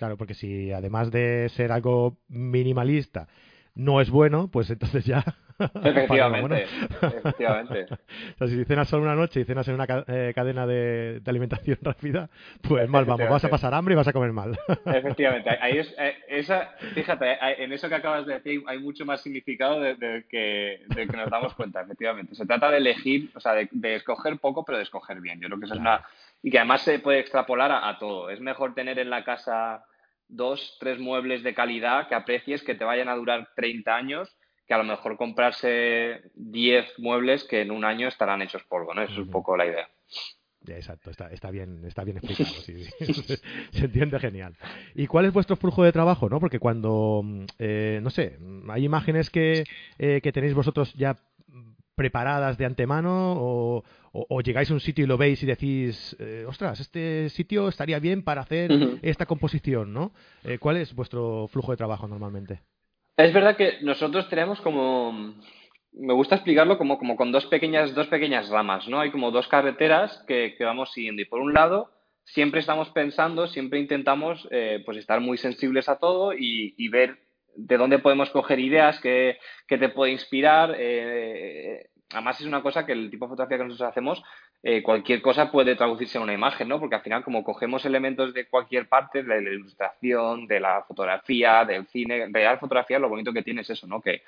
[0.00, 3.28] Claro, porque si además de ser algo minimalista
[3.74, 5.22] no es bueno, pues entonces ya.
[5.84, 6.64] Efectivamente,
[7.02, 7.84] efectivamente.
[8.34, 11.78] o sea, si cenas solo una noche y cenas en una eh, cadena de, alimentación
[11.82, 12.30] rápida,
[12.62, 14.58] pues mal vamos, vas a pasar hambre y vas a comer mal.
[14.86, 19.20] efectivamente, ahí es, eh, esa, fíjate, en eso que acabas de decir hay mucho más
[19.20, 22.34] significado de, que, de que nos damos cuenta, efectivamente.
[22.34, 25.40] Se trata de elegir, o sea, de, escoger poco, pero de escoger bien.
[25.40, 26.06] Yo creo que eso es una.
[26.42, 28.30] Y que además se puede extrapolar a todo.
[28.30, 29.84] Es mejor tener en la casa
[30.30, 34.74] dos, tres muebles de calidad que aprecies, que te vayan a durar 30 años, que
[34.74, 39.02] a lo mejor comprarse 10 muebles que en un año estarán hechos polvo, ¿no?
[39.02, 39.88] Eso es un poco la idea.
[40.68, 44.56] Exacto, está, está, bien, está bien explicado, se entiende genial.
[44.94, 46.28] ¿Y cuál es vuestro flujo de trabajo?
[46.28, 46.38] ¿no?
[46.38, 47.24] Porque cuando,
[47.58, 48.38] eh, no sé,
[48.68, 49.64] hay imágenes que,
[49.98, 51.16] eh, que tenéis vosotros ya
[52.00, 56.46] preparadas de antemano o, o, llegáis a un sitio y lo veis y decís, eh,
[56.48, 58.70] ostras, este sitio estaría bien para hacer
[59.02, 60.12] esta composición, ¿no?
[60.42, 62.62] Eh, ¿Cuál es vuestro flujo de trabajo normalmente?
[63.18, 65.34] Es verdad que nosotros tenemos como,
[65.92, 68.98] me gusta explicarlo como, como con dos pequeñas, dos pequeñas ramas, ¿no?
[68.98, 71.90] Hay como dos carreteras que, vamos siguiendo y por un lado
[72.24, 77.18] siempre estamos pensando, siempre intentamos eh, pues estar muy sensibles a todo y, y ver
[77.56, 82.92] de dónde podemos coger ideas que, te puede inspirar, eh, además es una cosa que
[82.92, 84.22] el tipo de fotografía que nosotros hacemos,
[84.62, 86.78] eh, cualquier cosa puede traducirse en una imagen, ¿no?
[86.78, 91.64] Porque al final, como cogemos elementos de cualquier parte, de la ilustración, de la fotografía,
[91.64, 94.00] del cine, la fotografía, lo bonito que tiene es eso, ¿no?
[94.00, 94.22] Que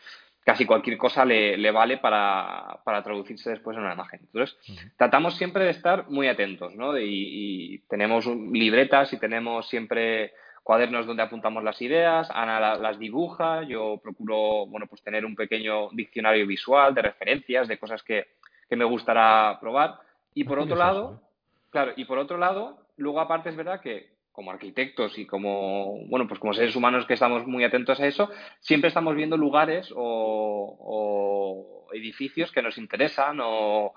[0.44, 4.20] casi cualquier cosa le, vale para, traducirse después en una imagen.
[4.22, 4.56] Entonces,
[4.96, 6.98] tratamos siempre de estar muy atentos, ¿no?
[6.98, 10.32] Y, tenemos libretas y tenemos siempre
[10.62, 15.90] cuadernos donde apuntamos las ideas, Ana las dibuja, yo procuro, bueno, pues tener un pequeño
[15.90, 18.28] diccionario visual de referencias, de cosas que,
[18.68, 19.98] que me gustará probar.
[20.34, 21.26] Y por otro lado, ¿eh?
[21.70, 26.26] claro, y por otro lado, luego aparte es verdad que como arquitectos y como, bueno,
[26.26, 31.86] pues como seres humanos que estamos muy atentos a eso, siempre estamos viendo lugares o,
[31.92, 33.92] edificios que nos interesan o,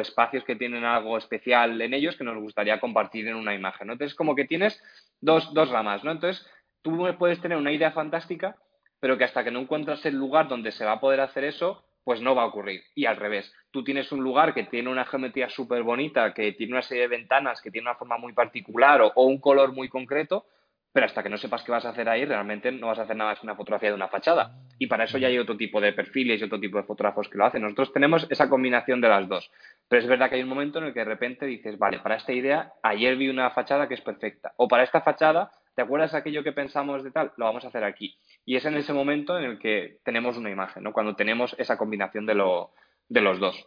[0.00, 3.86] espacios que tienen algo especial en ellos que nos gustaría compartir en una imagen.
[3.86, 3.92] ¿no?
[3.94, 4.80] Entonces, como que tienes
[5.20, 6.12] dos, dos ramas, ¿no?
[6.12, 6.46] Entonces,
[6.82, 8.56] tú puedes tener una idea fantástica,
[9.00, 11.84] pero que hasta que no encuentras el lugar donde se va a poder hacer eso,
[12.04, 12.82] pues no va a ocurrir.
[12.94, 16.74] Y al revés, tú tienes un lugar que tiene una geometría súper bonita, que tiene
[16.74, 20.46] una serie de ventanas, que tiene una forma muy particular o, un color muy concreto,
[20.94, 23.16] pero hasta que no sepas qué vas a hacer ahí, realmente no vas a hacer
[23.16, 24.60] nada más que una fotografía de una fachada.
[24.78, 27.36] Y para eso ya hay otro tipo de perfiles y otro tipo de fotógrafos que
[27.36, 27.62] lo hacen.
[27.62, 29.50] Nosotros tenemos esa combinación de las dos.
[29.88, 32.14] Pero es verdad que hay un momento en el que de repente dices, vale, para
[32.14, 34.52] esta idea, ayer vi una fachada que es perfecta.
[34.56, 37.32] O para esta fachada, ¿te acuerdas aquello que pensamos de tal?
[37.38, 38.16] Lo vamos a hacer aquí.
[38.44, 40.92] Y es en ese momento en el que tenemos una imagen, ¿no?
[40.92, 42.70] Cuando tenemos esa combinación de, lo,
[43.08, 43.66] de los dos.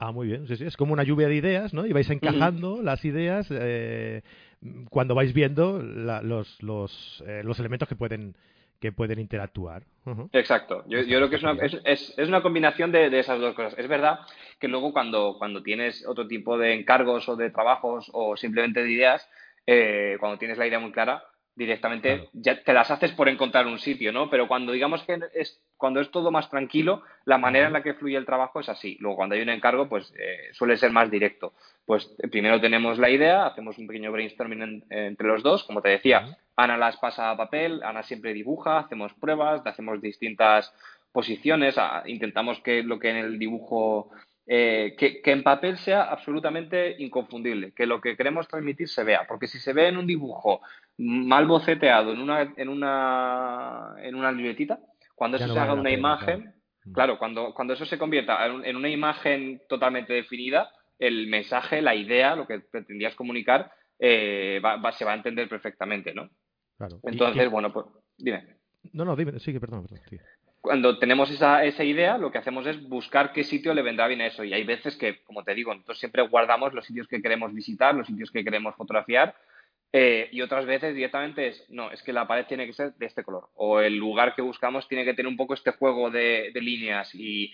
[0.00, 0.48] Ah, muy bien.
[0.48, 0.64] Sí, sí.
[0.64, 1.86] Es como una lluvia de ideas, ¿no?
[1.86, 4.22] Y vais encajando las ideas eh,
[4.90, 8.34] cuando vais viendo los, los, eh, los elementos que pueden
[8.80, 9.82] que pueden interactuar.
[10.32, 10.84] Exacto.
[10.86, 11.52] Yo, yo, creo que es una,
[11.84, 13.74] es, es, una combinación de, de, esas dos cosas.
[13.76, 14.20] Es verdad
[14.60, 18.92] que luego cuando, cuando tienes otro tipo de encargos o de trabajos o simplemente de
[18.92, 19.28] ideas,
[19.66, 21.24] eh, cuando tienes la idea muy clara,
[21.58, 24.30] directamente ya te las haces por encontrar un sitio, ¿no?
[24.30, 27.94] Pero cuando digamos que es cuando es todo más tranquilo, la manera en la que
[27.94, 28.96] fluye el trabajo es así.
[29.00, 31.52] Luego cuando hay un encargo, pues eh, suele ser más directo.
[31.84, 35.90] Pues eh, primero tenemos la idea, hacemos un pequeño brainstorming entre los dos, como te
[35.90, 40.72] decía, Ana las pasa a papel, Ana siempre dibuja, hacemos pruebas, hacemos distintas
[41.12, 44.10] posiciones, intentamos que lo que en el dibujo
[44.50, 49.46] eh, que, en papel sea absolutamente inconfundible, que lo que queremos transmitir se vea, porque
[49.46, 50.62] si se ve en un dibujo
[50.98, 54.78] mal boceteado en una, en una, en una libretita,
[55.14, 56.54] cuando eso se haga una imagen,
[56.92, 62.34] claro, cuando, cuando eso se convierta en, una imagen totalmente definida, el mensaje, la idea,
[62.34, 66.28] lo que pretendías comunicar, eh, va, se va a entender perfectamente, ¿no?
[66.76, 67.00] Claro.
[67.04, 68.56] Entonces, bueno, pues dime.
[68.92, 70.00] No, no, dime, sigue, perdón, perdón
[70.60, 74.20] cuando tenemos esa, esa, idea, lo que hacemos es buscar qué sitio le vendrá bien
[74.20, 74.44] a eso.
[74.44, 77.94] Y hay veces que, como te digo, nosotros siempre guardamos los sitios que queremos visitar,
[77.94, 79.34] los sitios que queremos fotografiar.
[79.92, 83.06] Eh, y otras veces directamente es, no, es que la pared tiene que ser de
[83.06, 83.48] este color.
[83.54, 87.14] O el lugar que buscamos tiene que tener un poco este juego de, líneas.
[87.14, 87.52] Y,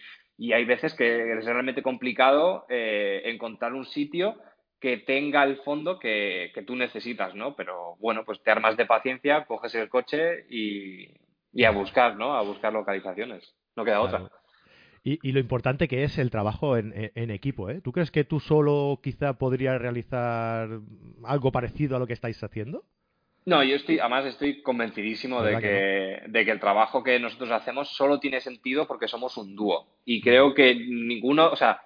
[0.53, 4.37] hay veces que es realmente complicado eh, encontrar un sitio
[4.81, 7.55] que tenga el fondo que, que, tú necesitas, ¿no?
[7.55, 11.09] Pero bueno, pues te armas de paciencia, coges el coche y,
[11.53, 12.35] y a buscar, ¿no?
[12.35, 13.55] A buscar localizaciones.
[13.77, 14.29] No queda otra.
[15.07, 16.95] Y, lo importante que es el trabajo en,
[17.31, 17.83] equipo, ¿eh?
[17.83, 20.81] ¿Tú crees que tú solo quizá podrías realizar
[21.25, 22.87] algo parecido a lo que estáis haciendo?
[23.45, 27.95] No, yo estoy, además estoy convencidísimo de que, de que el trabajo que nosotros hacemos
[27.95, 29.99] solo tiene sentido porque somos un dúo.
[30.07, 31.83] Y creo que ninguno, o sea,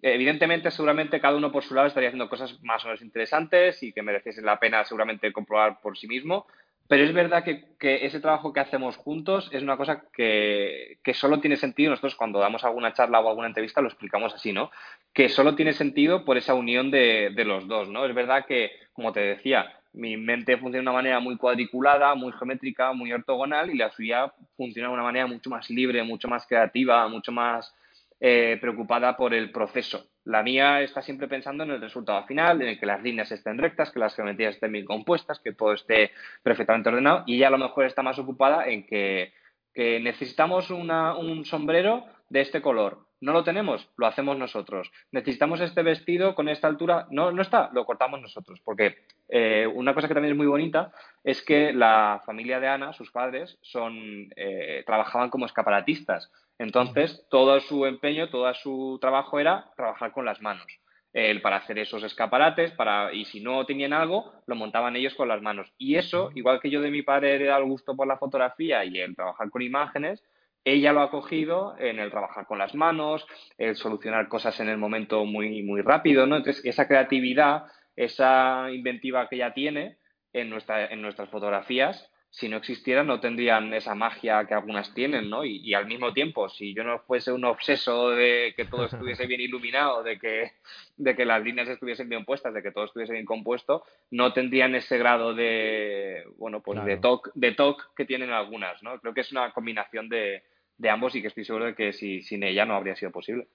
[0.00, 3.92] evidentemente, seguramente cada uno por su lado estaría haciendo cosas más o menos interesantes y
[3.92, 6.46] que mereciesen la pena seguramente comprobar por sí mismo,
[6.90, 11.56] pero es verdad que, ese trabajo que hacemos juntos es una cosa que, solo tiene
[11.56, 11.90] sentido.
[11.90, 14.72] Nosotros cuando damos alguna charla o alguna entrevista lo explicamos así, ¿no?
[15.12, 18.04] Que solo tiene sentido por esa unión de, los dos, ¿no?
[18.06, 22.32] Es verdad que, como te decía, mi mente funciona de una manera muy cuadriculada, muy
[22.32, 26.44] geométrica, muy ortogonal y la suya funciona de una manera mucho más libre, mucho más
[26.44, 27.72] creativa, mucho más
[28.20, 30.06] eh, preocupada por el proceso.
[30.24, 33.90] La mía está siempre pensando en el resultado final, en que las líneas estén rectas,
[33.90, 37.58] que las geometrías estén bien compuestas, que todo esté perfectamente ordenado y ella a lo
[37.58, 39.32] mejor está más ocupada en que,
[39.72, 43.06] necesitamos un sombrero de este color.
[43.20, 43.86] ¿No lo tenemos?
[43.98, 44.90] Lo hacemos nosotros.
[45.12, 47.06] ¿Necesitamos este vestido con esta altura?
[47.10, 48.60] No, no está, lo cortamos nosotros.
[48.64, 48.96] Porque
[49.28, 50.90] eh, una cosa que también es muy bonita
[51.22, 56.32] es que la familia de Ana, sus padres, son, eh, trabajaban como escaparatistas.
[56.60, 60.66] Entonces, todo su empeño, todo su trabajo era trabajar con las manos.
[61.10, 65.26] El, para hacer esos escaparates, para, y si no tenían algo, lo montaban ellos con
[65.26, 65.72] las manos.
[65.78, 68.98] Y eso, igual que yo de mi padre era el gusto por la fotografía y
[68.98, 70.22] el trabajar con imágenes,
[70.62, 74.76] ella lo ha cogido en el trabajar con las manos, el solucionar cosas en el
[74.76, 76.36] momento muy, muy rápido, ¿no?
[76.36, 77.64] Entonces, esa creatividad,
[77.96, 79.96] esa inventiva que ella tiene
[80.34, 85.28] en, nuestra, en nuestras fotografías, si no existieran no tendrían esa magia que algunas tienen,
[85.28, 85.44] ¿no?
[85.44, 89.40] Y, al mismo tiempo, si yo no fuese un obseso de que todo estuviese bien
[89.40, 90.52] iluminado, de que,
[90.96, 94.76] de que las líneas estuviesen bien puestas, de que todo estuviese bien compuesto, no tendrían
[94.76, 97.56] ese grado de, bueno, pues de toque de
[97.96, 99.00] que tienen algunas, ¿no?
[99.00, 100.44] Creo que es una combinación de,
[100.88, 103.48] ambos y que estoy seguro de que si, sin ella no habría sido posible.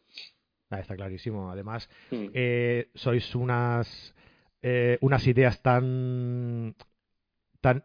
[0.70, 1.50] Ah, está clarísimo.
[1.50, 2.26] Además, mm.
[2.34, 4.14] eh, sois unas,
[4.62, 6.76] eh, unas ideas tan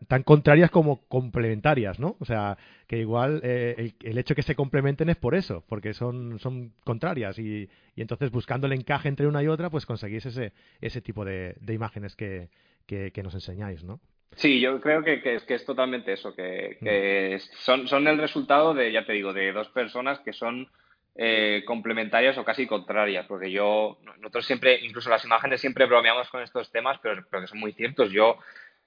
[0.08, 2.16] tan, contrarias como complementarias, ¿no?
[2.20, 6.38] O sea, que igual eh, el, hecho que se complementen es por eso, porque son,
[6.38, 10.52] son contrarias y, y, entonces buscando el encaje entre una y otra, pues conseguís ese,
[10.80, 12.48] ese tipo de, imágenes que,
[12.86, 14.00] que, nos enseñáis, ¿no?
[14.36, 17.56] Sí, yo creo que, que, es, que es totalmente eso, que, que mm.
[17.56, 20.68] son, son el resultado de, ya te digo, de dos personas que son
[21.16, 26.42] eh, complementarias o casi contrarias, porque yo, nosotros siempre, incluso las imágenes siempre bromeamos con
[26.42, 28.12] estos temas, pero, pero que son muy ciertos.
[28.12, 28.36] Yo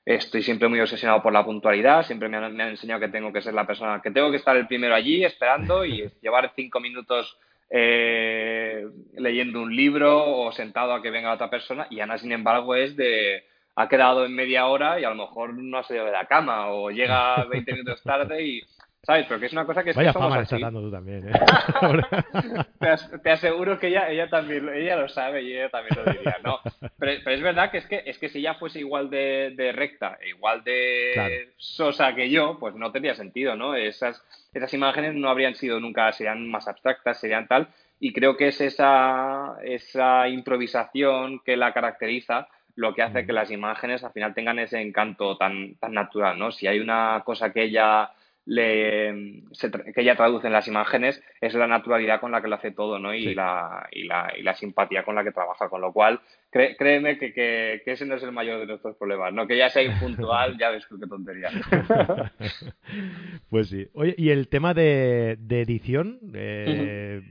[0.06, 3.54] Estoy siempre muy obsesionado por la puntualidad, siempre me han, enseñado que tengo que ser
[3.54, 7.38] la persona, que tengo que estar el primero allí esperando y llevar cinco minutos
[7.70, 8.86] eh,
[9.16, 12.96] leyendo un libro o sentado a que venga otra persona y Ana, sin embargo, es
[12.98, 16.26] de ha quedado en media hora y a lo mejor no ha salido de la
[16.26, 18.62] cama o llega 20 minutos tarde y
[19.06, 19.26] ¿Sabes?
[19.28, 21.28] Pero que es una cosa que es Vaya que fama le estás dando tú también,
[21.28, 21.34] ¿eh?
[23.22, 26.60] te, aseguro que ella, ella también ella lo sabe y ella también lo diría, ¿no?
[26.98, 30.63] Pero, es verdad que es que es que si ella fuese igual de, recta, igual
[30.63, 33.76] de sosa que yo, pues no tendría sentido, ¿no?
[33.76, 37.68] Esas, esas imágenes no habrían sido nunca, serían más abstractas, serían tal,
[38.00, 43.52] y creo que es esa, esa improvisación que la caracteriza lo que hace que las
[43.52, 46.52] imágenes al final tengan ese encanto tan, tan natural, ¿no?
[46.52, 48.12] Si hay una cosa que ella
[48.45, 49.43] le,
[49.95, 52.99] que ella traduce en las imágenes es la naturalidad con la que lo hace todo,
[52.99, 53.13] ¿no?
[53.13, 56.19] Y, la, y, la, y la simpatía con la que trabaja, con lo cual
[56.51, 59.47] créeme que, que, ese no es el mayor de nuestros problemas, ¿no?
[59.47, 61.49] Que ya sea impuntual, ya ves qué tontería.
[63.49, 63.88] pues sí.
[63.93, 67.21] Oye, y el tema de, de edición, eh,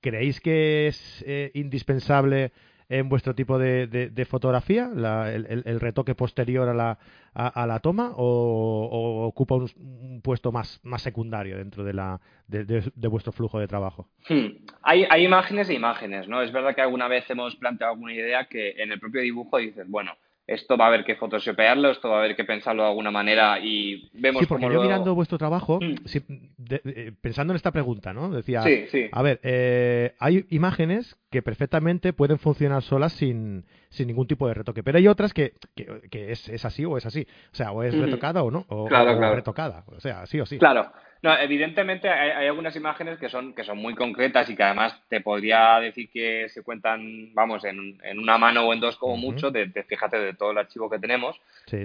[0.00, 2.52] ¿creéis que es eh, indispensable
[2.90, 6.98] en vuestro tipo de, fotografía, el, retoque posterior a la,
[7.32, 13.32] a, la toma, o, ocupa un, puesto más, más secundario dentro de, la, de, vuestro
[13.32, 14.08] flujo de trabajo?
[14.28, 14.66] Hmm.
[14.82, 16.42] Hay, hay imágenes e imágenes, ¿no?
[16.42, 19.88] Es verdad que alguna vez hemos planteado alguna idea que en el propio dibujo dices,
[19.88, 20.16] bueno,
[20.50, 23.60] esto va a haber que photoshopearlo, esto va a haber que pensarlo de alguna manera
[23.60, 25.94] y vemos Sí, porque yo mirando vuestro trabajo, mm.
[26.70, 28.30] eh, pensando en esta pregunta, ¿no?
[28.30, 28.64] Decía,
[29.12, 34.54] a ver, eh, hay imágenes que perfectamente pueden funcionar solas sin, sin ningún tipo de
[34.54, 35.54] retoque, pero hay otras que,
[36.10, 38.86] que, es, es, así o es así, o sea, o es retocada o no, o,
[38.86, 40.58] o retocada, o sea, sí o sí.
[40.58, 40.90] Claro,
[41.22, 45.20] no, evidentemente hay, algunas imágenes que son, que son muy concretas y que además te
[45.20, 49.50] podría decir que se cuentan, vamos, en, en una mano o en dos como mucho,
[49.50, 51.38] de, fíjate, de todo el archivo que tenemos.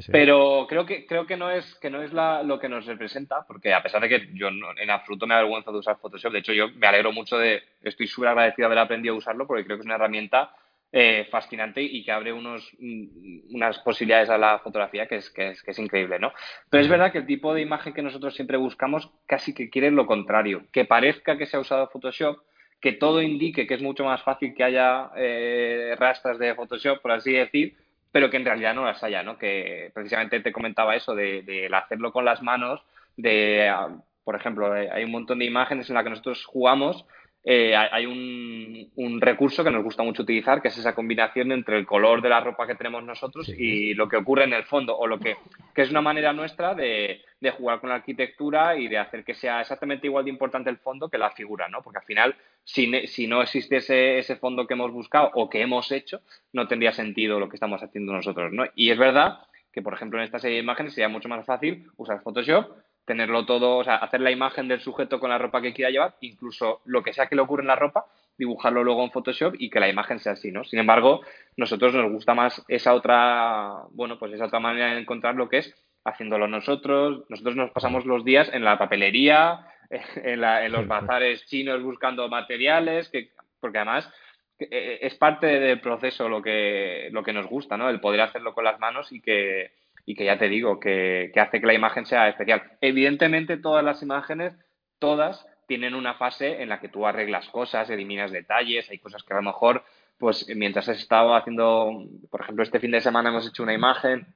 [0.09, 3.45] Pero creo que, creo que no es, que no es la, lo que nos representa,
[3.45, 6.53] porque a pesar de que yo en absoluto me avergüenzo de usar Photoshop, de hecho
[6.53, 9.77] yo me alegro mucho de, estoy súper agradecido de haber aprendido a usarlo porque creo
[9.77, 10.51] que es una herramienta
[10.91, 15.49] eh, fascinante y que abre unos, mm, unas posibilidades a la fotografía que es, que,
[15.49, 16.31] es, que es increíble, ¿no?
[16.69, 19.91] Pero es verdad que el tipo de imagen que nosotros siempre buscamos casi que quiere
[19.91, 22.39] lo contrario, que parezca que se ha usado Photoshop,
[22.79, 27.11] que todo indique que es mucho más fácil que haya eh, rastras de Photoshop, por
[27.11, 27.75] así decir,
[28.11, 29.37] pero que en realidad no las haya, ¿no?
[29.37, 32.81] Que precisamente te comentaba eso de, de hacerlo con las manos,
[33.17, 33.89] de, ah,
[34.23, 37.05] por ejemplo, eh, hay un montón de imágenes en las que nosotros jugamos
[37.47, 41.85] eh, hay un, recurso que nos gusta mucho utilizar, que es esa combinación entre el
[41.85, 45.05] color de la ropa que tenemos nosotros y lo que ocurre en el fondo, o
[45.05, 45.37] lo que,
[45.75, 47.21] es una manera nuestra de,
[47.55, 51.09] jugar con la arquitectura y de hacer que sea exactamente igual de importante el fondo
[51.09, 51.83] que la figura, ¿no?
[51.83, 55.61] Porque al final, si, si no existe ese, ese fondo que hemos buscado o que
[55.61, 56.21] hemos hecho,
[56.53, 58.63] no tendría sentido lo que estamos haciendo nosotros, ¿no?
[58.73, 61.85] Y es verdad que, por ejemplo, en esta serie de imágenes sería mucho más fácil
[61.97, 62.71] usar Photoshop
[63.05, 66.15] tenerlo todo, o sea, hacer la imagen del sujeto con la ropa que quiera llevar,
[66.21, 68.05] incluso lo que sea que le ocurre en la ropa,
[68.37, 70.63] dibujarlo luego en Photoshop y que la imagen sea así, ¿no?
[70.63, 71.21] Sin embargo,
[71.55, 75.59] nosotros nos gusta más esa otra, bueno, pues esa otra manera de encontrar lo que
[75.59, 77.23] es haciéndolo nosotros.
[77.29, 83.09] Nosotros nos pasamos los días en la papelería, en, en los bazares chinos buscando materiales,
[83.09, 84.11] que, porque además
[84.59, 87.89] eh, es parte del proceso lo que, lo que nos gusta, ¿no?
[87.89, 89.71] El poder hacerlo con las manos y que,
[90.05, 92.63] y que ya te digo, que, hace que la imagen sea especial.
[92.81, 94.53] Evidentemente, todas las imágenes,
[94.99, 99.33] todas tienen una fase en la que tú arreglas cosas, eliminas detalles, hay cosas que
[99.33, 99.83] a lo mejor,
[100.19, 104.27] pues mientras has estado haciendo, por ejemplo, este fin de semana hemos hecho una imagen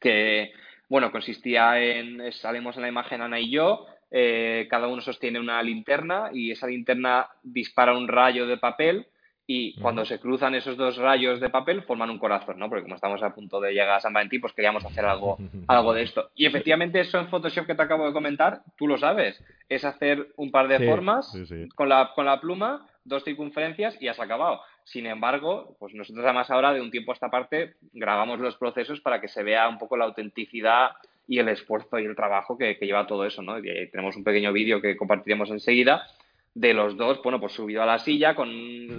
[0.00, 0.52] que,
[0.88, 5.62] bueno, consistía en, salimos en la imagen Ana y yo, eh, cada uno sostiene una
[5.62, 9.06] linterna y esa linterna dispara un rayo de papel
[9.46, 12.68] y cuando se cruzan esos dos rayos de papel forman un corazón, ¿no?
[12.68, 15.36] Porque como estamos a punto de llegar a San Valentín, pues queríamos hacer algo,
[15.68, 16.30] algo de esto.
[16.34, 20.28] Y efectivamente eso en Photoshop que te acabo de comentar, tú lo sabes, es hacer
[20.36, 21.30] un par de formas
[21.74, 24.60] Con, la, con la pluma, dos circunferencias y has acabado.
[24.84, 29.00] Sin embargo, pues nosotros además ahora de un tiempo a esta parte grabamos los procesos
[29.00, 30.92] para que se vea un poco la autenticidad
[31.26, 33.58] y el esfuerzo y el trabajo que, lleva todo eso, ¿no?
[33.58, 36.06] Y tenemos un pequeño vídeo que compartiremos enseguida
[36.54, 38.48] de los dos, bueno, pues subido a la silla con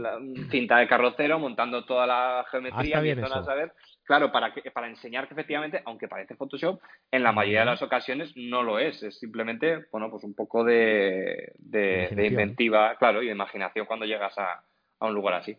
[0.01, 0.19] la
[0.51, 3.71] cinta de carrocero, montando toda la geometría, ah, a saber.
[4.03, 6.79] Claro, para, que, para enseñar que efectivamente, aunque parece Photoshop,
[7.11, 9.01] en la mayoría de las ocasiones no lo es.
[9.01, 14.37] Es simplemente, bueno, pues un poco de, de, inventiva, claro, y de imaginación cuando llegas
[14.37, 14.63] a,
[14.99, 15.57] a un lugar así.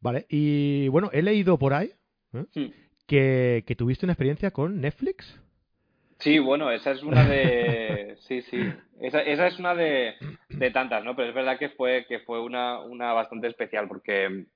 [0.00, 1.92] Vale, y bueno, he leído por ahí
[2.34, 2.44] ¿eh?
[2.54, 2.72] hmm.
[3.06, 5.40] que, que tuviste una experiencia con Netflix.
[6.22, 8.16] Sí, bueno, esa es una de.
[8.28, 8.72] Sí, sí.
[9.00, 10.14] Esa, esa es una de,
[10.48, 11.16] de, tantas, ¿no?
[11.16, 14.46] Pero es verdad que fue, que fue una, una bastante especial porque,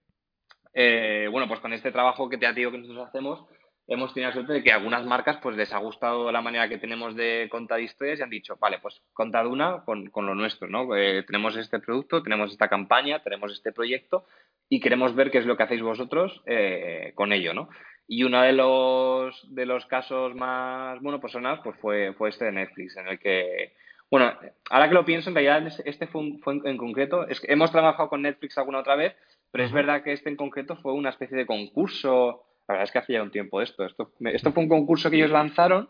[0.73, 3.45] eh, bueno, pues con este trabajo que te ha dicho que nosotros hacemos,
[3.89, 6.79] hemos tenido la suerte de que algunas marcas pues les ha gustado la manera que
[6.79, 10.69] tenemos de contar historias y han dicho, vale, pues contad una con, con lo nuestro,
[10.69, 10.95] ¿no?
[10.95, 14.25] Eh, tenemos este producto, tenemos esta campaña, tenemos este proyecto
[14.69, 17.69] y queremos ver qué es lo que hacéis vosotros eh, con ello, ¿no?
[18.09, 21.35] Y uno de los, de los casos más, bueno, pues
[21.65, 23.75] pues fue, fue este de Netflix, en el que,
[24.11, 24.33] bueno,
[24.71, 26.23] ahora que lo pienso, en realidad este fue,
[26.65, 29.17] en concreto, es que hemos trabajado con Netflix alguna otra vez,
[29.51, 32.93] pero es verdad que este en concreto fue una especie de concurso, la verdad es
[32.93, 35.89] que hace ya un tiempo esto, esto, esto fue un concurso que ellos lanzaron,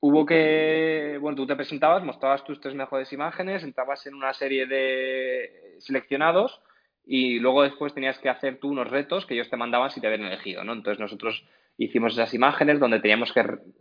[0.00, 4.66] hubo que, bueno, tú te presentabas, mostrabas tus tres mejores imágenes, entrabas en una serie
[4.66, 6.62] de seleccionados,
[7.10, 10.06] y luego después tenías que hacer tú unos retos que ellos te mandaban si te
[10.06, 10.74] habían elegido, ¿no?
[10.74, 11.42] Entonces nosotros
[11.78, 13.40] hicimos esas imágenes donde teníamos que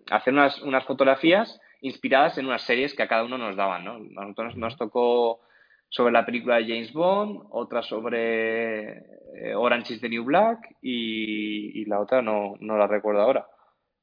[0.09, 3.99] hacer unas, unas fotografías inspiradas en unas series que a cada uno nos daban, ¿no?
[3.99, 5.41] Nosotros nos tocó
[5.89, 8.91] sobre la película de James Bond, otra sobre
[9.35, 13.45] eh, Orange is the New Black y, la otra no, no, la recuerdo ahora.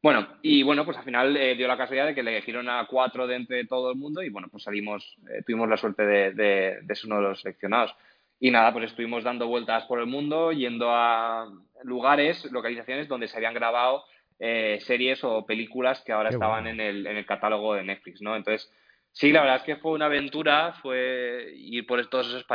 [0.02, 2.86] Bueno, y bueno, pues al final eh, dio la casualidad de que le elegieron a
[2.86, 6.32] cuatro de entre todo el mundo y bueno, pues salimos, eh, tuvimos la suerte de,
[6.32, 7.94] de, de ser uno de los seleccionados.
[8.40, 11.46] Y nada, pues estuvimos dando vueltas por el mundo, yendo a
[11.82, 14.04] lugares, localizaciones donde se habían grabado
[14.38, 18.34] eh, series o películas que ahora estaban en, el, en el catálogo de Netflix, ¿no?
[18.34, 18.70] Entonces,
[19.12, 22.46] sí, la verdad es que fue una aventura, fue ir por todos esos,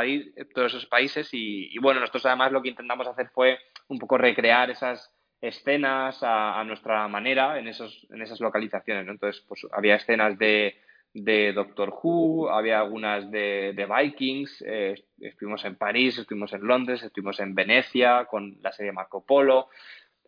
[0.54, 3.58] todos esos países y, bueno, nosotros además lo que intentamos hacer fue
[3.88, 5.10] un poco recrear esas
[5.40, 9.12] escenas a, a nuestra manera en, esos, en esas localizaciones, ¿no?
[9.12, 10.76] Entonces, pues había escenas de
[11.12, 17.02] de Doctor Who, había algunas de, de Vikings, eh, estuvimos en París, estuvimos en Londres,
[17.02, 19.68] estuvimos en Venecia con la serie Marco Polo.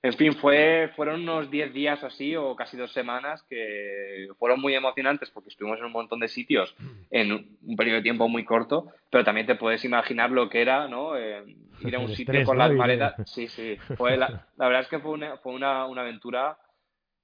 [0.04, 4.74] En fin, fue, fueron unos 10 días así o casi dos semanas que fueron muy
[4.74, 6.74] emocionantes porque estuvimos en un montón de sitios
[7.12, 10.88] en un periodo de tiempo muy corto, pero también te puedes imaginar lo que era,
[10.88, 11.16] ¿no?
[11.16, 11.44] Eh,
[11.82, 13.14] ir a un sitio con las maletas.
[13.26, 13.76] Sí, sí.
[13.96, 16.58] Fue la, la, verdad es que fue una, fue una, una aventura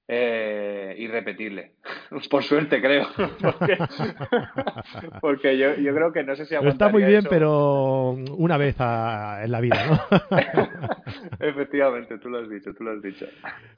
[0.09, 1.73] eh, irrepetible.
[2.31, 3.07] Por suerte, creo.
[5.21, 9.53] Porque, yo, yo, creo que no sé si Está muy bien, pero una vez en
[9.53, 10.01] la vida, ¿no?
[11.39, 13.27] Efectivamente, tú lo has dicho, tú lo has dicho.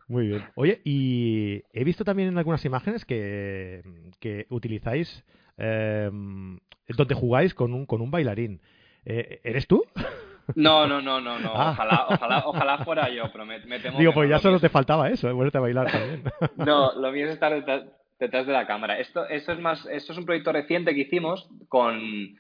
[0.07, 0.45] Muy bien.
[0.55, 3.83] Oye, y he visto también en algunas imágenes que,
[4.21, 5.25] que utilizáis
[5.59, 6.11] eh,
[6.89, 8.61] donde jugáis con un, con un bailarín.
[9.05, 9.85] Eh, ¿Eres tú?
[10.55, 11.53] No, no, no, no, no.
[11.55, 11.73] Ah.
[11.73, 15.29] Ojalá, ojalá, ojalá fuera yo, pero me, temo Digo, pues ya solo te faltaba eso,
[15.29, 15.51] ¿eh?
[15.53, 16.23] a bailar también.
[16.57, 17.53] no, lo mío es estar
[18.19, 18.99] detrás, de la cámara.
[18.99, 22.39] Esto, esto, es más, esto es un proyecto reciente que hicimos con,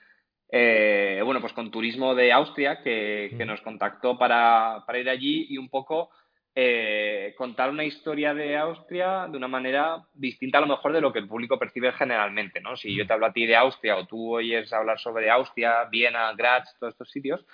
[0.51, 5.47] eh, bueno, pues con Turismo de Austria, que, que nos contactó para, para, ir allí
[5.49, 6.11] y un poco
[6.55, 11.13] eh, contar una historia de Austria de una manera distinta a lo mejor de lo
[11.13, 12.77] que el público percibe generalmente, ¿no?
[12.77, 16.33] Si yo te hablo a ti de Austria o tú oyes hablar sobre Austria, Viena,
[16.35, 17.47] Graz, todos estos sitios,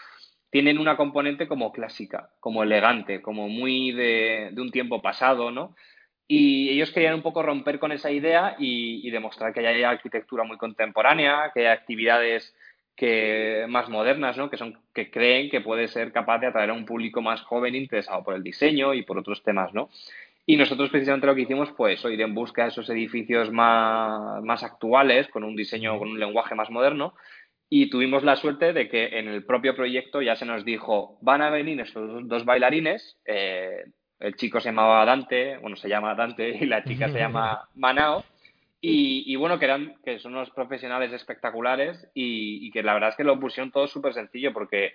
[0.57, 5.77] tienen una componente como clásica, como elegante, como muy de, un tiempo pasado, ¿no?
[6.27, 10.57] Y ellos querían un poco romper con esa idea y, demostrar que hay arquitectura muy
[10.57, 12.57] contemporánea, que hay actividades
[12.97, 14.49] que, más modernas, ¿no?
[14.49, 17.75] que, son, que creen que puede ser capaz de atraer a un público más joven
[17.75, 19.75] interesado por el diseño y por otros temas.
[19.75, 19.91] ¿no?
[20.47, 24.43] Y nosotros precisamente lo que hicimos fue eso, ir en busca de esos edificios más,
[24.43, 27.13] más actuales, con un diseño, con un lenguaje más moderno,
[27.69, 31.43] y tuvimos la suerte de que en el propio proyecto ya se nos dijo, van
[31.43, 33.85] a venir estos dos bailarines, eh,
[34.21, 38.25] el chico se llamaba Dante, bueno, se llama Dante y la chica se llama Manao,
[38.89, 43.25] y, bueno, que, eran, que son unos profesionales espectaculares y, que la verdad es que
[43.25, 44.93] lo pusieron todo súper sencillo porque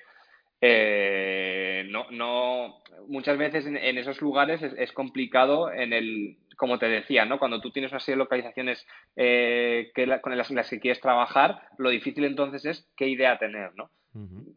[0.62, 7.26] eh, no, no, muchas veces en, esos lugares es, complicado en el, como te decía,
[7.26, 7.40] ¿no?
[7.40, 8.86] Cuando tú tienes una serie de localizaciones
[9.16, 13.90] eh, que con las, que quieres trabajar, lo difícil entonces es qué idea tener, ¿no?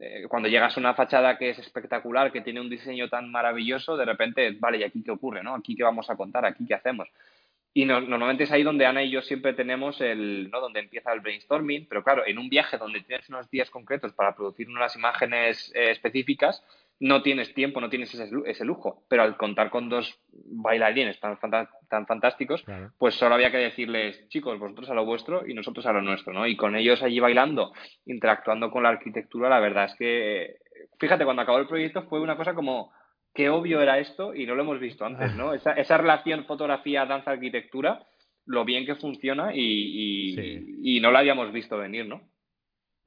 [0.01, 3.97] Eh, cuando llegas a una fachada que es espectacular, que tiene un diseño tan maravilloso,
[3.97, 5.45] de repente, vale, ¿y aquí qué ocurre?
[5.45, 5.55] ¿no?
[5.55, 6.45] ¿Aquí qué vamos a contar?
[6.45, 7.09] ¿Aquí qué hacemos?
[7.77, 10.61] Y normalmente es ahí donde Ana y yo siempre tenemos el, ¿no?
[10.61, 14.37] Donde empieza el brainstorming, pero claro, en un viaje donde tienes unos días concretos para
[14.37, 16.63] producir unas imágenes eh, específicas,
[17.01, 19.03] no tienes tiempo, no tienes ese, lujo.
[19.09, 21.37] Pero al contar con dos bailarines tan,
[21.89, 22.65] tan fantásticos,
[22.97, 26.33] pues solo había que decirles, chicos, vosotros a lo vuestro y nosotros a lo nuestro,
[26.33, 26.47] ¿no?
[26.47, 27.73] Y con ellos allí bailando,
[28.07, 30.59] interactuando con la arquitectura, la verdad es que,
[31.01, 32.93] fíjate, cuando acabó el proyecto fue una cosa como,
[33.35, 35.55] qué obvio era esto y no lo hemos visto antes, ¿no?
[35.55, 38.07] Esa, esa relación fotografía, danza, arquitectura,
[38.47, 40.37] lo bien que funciona y,
[40.83, 42.23] y no la habíamos visto venir, ¿no?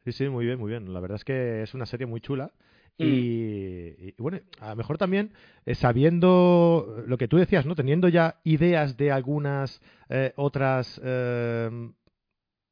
[0.07, 0.93] Sí, sí, muy bien, muy bien.
[0.93, 2.53] La verdad es que es una serie muy chula.
[2.97, 3.03] Mm.
[3.03, 5.33] Y, bueno, a lo mejor también
[5.65, 7.75] eh, sabiendo lo que tú decías, ¿no?
[7.75, 11.01] Teniendo ya ideas de algunas eh, otras.
[11.03, 11.89] Eh,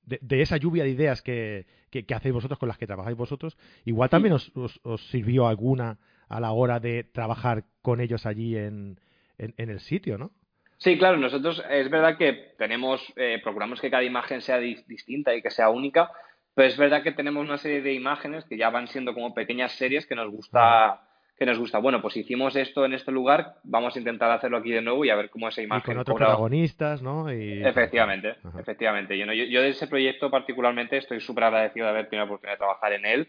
[0.03, 4.09] de, esa lluvia de ideas que, que, hacéis vosotros, con las que trabajáis vosotros, igual
[4.09, 5.97] también os, os, sirvió alguna
[6.35, 8.99] a la hora de trabajar con ellos allí en,
[9.37, 10.31] en, el sitio, ¿no?
[10.77, 13.01] Sí, claro, nosotros es verdad que tenemos,
[13.43, 16.11] procuramos que cada imagen sea distinta y que sea única,
[16.53, 19.71] pero es verdad que tenemos una serie de imágenes que ya van siendo como pequeñas
[19.73, 21.01] series que nos gusta
[21.37, 21.79] que nos gusta.
[21.79, 25.09] Bueno, pues hicimos esto en este lugar, vamos a intentar hacerlo aquí de nuevo y
[25.09, 25.83] a ver cómo esa imagen.
[25.83, 27.29] Y con otros protagonistas, ¿no?
[27.29, 29.17] Efectivamente, efectivamente.
[29.17, 32.59] Yo, yo, de ese proyecto particularmente estoy súper agradecido de haber tenido la oportunidad de
[32.59, 33.27] trabajar en él.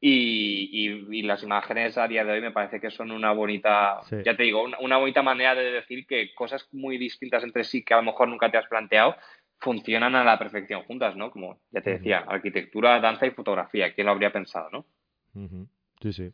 [0.00, 4.44] Y, las imágenes a día de hoy me parece que son una bonita, ya te
[4.44, 8.04] digo, una, bonita manera de decir que cosas muy distintas entre sí que a lo
[8.04, 9.16] mejor nunca te has planteado
[9.60, 11.30] funcionan a la perfección juntas, ¿no?
[11.30, 13.92] Como ya te decía, arquitectura, danza y fotografía.
[13.92, 14.86] ¿Quién lo habría pensado, no?
[16.00, 16.32] Sí, sí.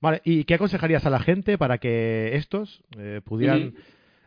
[0.00, 3.74] Vale, ¿y qué aconsejarías a la gente para que estos eh, pudieran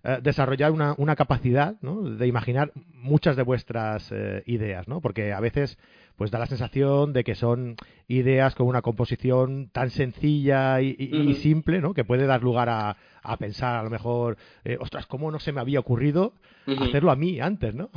[0.03, 2.01] eh, desarrollar una, una capacidad ¿no?
[2.01, 4.99] de imaginar muchas de vuestras eh, ideas, ¿no?
[5.01, 5.77] Porque a veces
[6.21, 11.81] pues da la sensación de que son ideas con una composición tan sencilla y, simple,
[11.81, 11.95] ¿no?
[11.95, 15.51] Que puede dar lugar a, a pensar a lo mejor, eh, ostras, ¿cómo no se
[15.51, 16.35] me había ocurrido
[16.77, 17.89] hacerlo a mí antes, ¿no?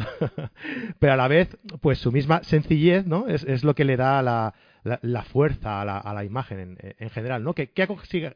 [0.98, 3.28] Pero a la vez, pues su misma sencillez, ¿no?
[3.28, 4.54] Es, es lo que le da la,
[5.02, 7.52] la, fuerza a la, a la imagen en, en, general, ¿no?
[7.52, 7.86] ¿Qué, qué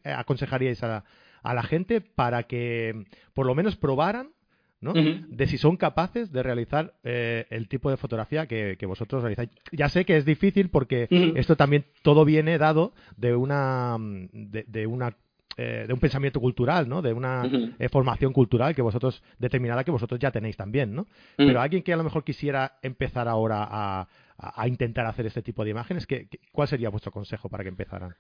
[0.05, 1.05] aconsejaríais a,
[1.43, 4.33] a la gente para que por lo menos probaran
[4.81, 4.93] ¿no?
[4.93, 9.51] De si son capaces de realizar eh, el tipo de fotografía que, vosotros realizáis.
[9.73, 15.17] Ya sé que es difícil porque esto también todo viene dado de una de, una
[15.57, 17.03] eh, de un pensamiento cultural, ¿no?
[17.03, 17.43] De una
[17.79, 21.07] eh, formación cultural que vosotros determinada que vosotros ya tenéis también, ¿no?
[21.37, 24.09] Pero alguien que a lo mejor quisiera empezar ahora a,
[24.39, 28.15] a, intentar hacer este tipo de imágenes, ¿qué, ¿cuál sería vuestro consejo para que empezaran?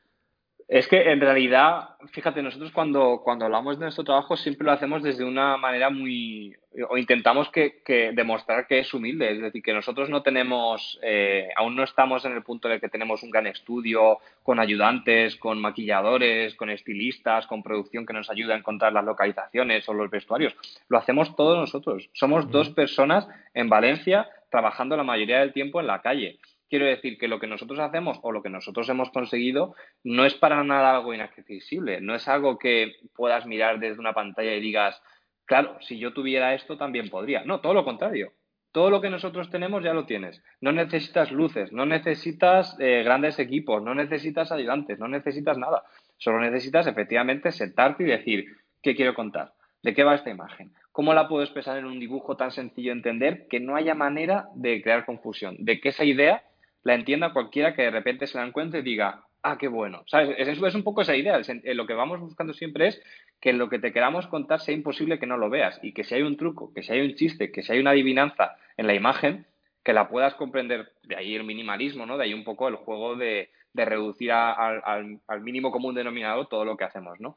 [0.69, 5.03] Es que en realidad, fíjate, nosotros cuando, cuando hablamos de nuestro trabajo siempre lo hacemos
[5.03, 6.55] desde una manera muy,
[6.91, 11.49] o intentamos que, que demostrar que es humilde, es decir, que nosotros no tenemos, eh,
[11.57, 15.59] aún no estamos en el punto de que tenemos un gran estudio con ayudantes, con
[15.59, 20.55] maquilladores, con estilistas, con producción que nos ayuda a encontrar las localizaciones o los vestuarios.
[20.89, 22.11] Lo hacemos todos nosotros.
[22.13, 26.39] Somos dos personas en Valencia trabajando la mayoría del tiempo en la calle.
[26.69, 30.35] Quiero decir que lo que nosotros hacemos o lo que nosotros hemos conseguido no es
[30.35, 35.01] para nada algo inaccesible, no es algo que puedas mirar desde una pantalla y digas,
[35.47, 37.43] claro, si yo tuviera esto también podría.
[37.45, 38.33] No, todo lo contrario.
[38.71, 40.43] Todo lo que nosotros tenemos ya lo tienes.
[40.61, 45.85] No necesitas luces, no necesitas eh, grandes equipos, no necesitas ayudantes, no necesitas nada.
[46.19, 48.45] Solo necesitas efectivamente sentarte y decir,
[48.83, 49.53] ¿qué quiero contar?
[49.83, 50.73] ¿De qué va esta imagen?
[50.93, 54.49] ¿Cómo la puedo expresar en un dibujo tan sencillo de entender que no haya manera
[54.55, 55.57] de crear confusión?
[55.61, 56.43] De que esa idea
[56.89, 60.05] la entienda cualquiera que de repente se la encuentre y diga, ah, qué bueno.
[60.07, 60.35] ¿Sabes?
[60.39, 61.39] Es, es un poco esa idea.
[61.75, 63.03] Lo que vamos buscando siempre es
[63.43, 66.15] que lo que te queramos contar sea imposible que no lo veas y que si
[66.15, 68.95] hay un truco, que si hay un chiste, que si hay una adivinanza en la
[68.95, 69.45] imagen,
[69.85, 70.93] que la puedas comprender.
[71.03, 72.17] De ahí el minimalismo, ¿no?
[72.17, 76.85] De ahí un poco el juego de, reducir al, mínimo común denominador todo lo que
[76.85, 77.37] hacemos, ¿no?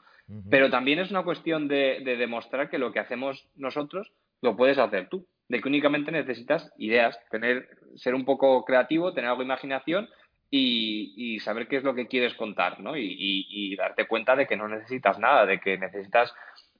[0.50, 4.78] Pero también es una cuestión de, de demostrar que lo que hacemos nosotros lo puedes
[4.78, 9.48] hacer tú de que únicamente necesitas ideas, tener, ser un poco creativo, tener algo de
[9.48, 10.08] imaginación
[10.50, 12.94] y, saber qué es lo que quieres contar, ¿no?
[12.96, 16.34] Y, darte cuenta de que no necesitas nada, de que necesitas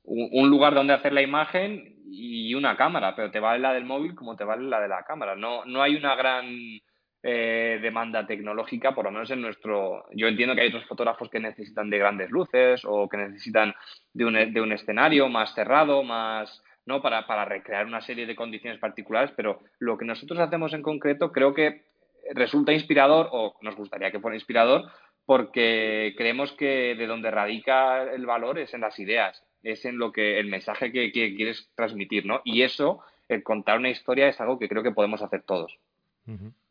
[0.04, 4.16] un, lugar donde hacer la imagen y una cámara, pero te vale la del móvil
[4.16, 5.36] como te vale la de la cámara.
[5.36, 6.46] No, no hay una gran
[7.24, 10.06] eh, demanda tecnológica, por lo menos en nuestro...
[10.14, 13.74] Yo entiendo que hay otros fotógrafos que necesitan de grandes luces o que necesitan
[14.14, 17.02] de un, de un escenario más cerrado, más ¿no?
[17.02, 21.32] Para, para recrear una serie de condiciones particulares, pero lo que nosotros hacemos en concreto
[21.32, 21.84] creo que
[22.34, 24.90] resulta inspirador o nos gustaría que fuera inspirador
[25.26, 30.12] porque creemos que de donde radica el valor es en las ideas, es en lo
[30.12, 32.42] que el mensaje que, quieres transmitir, ¿no?
[32.44, 35.78] Y eso, el contar una historia es algo que creo que podemos hacer todos.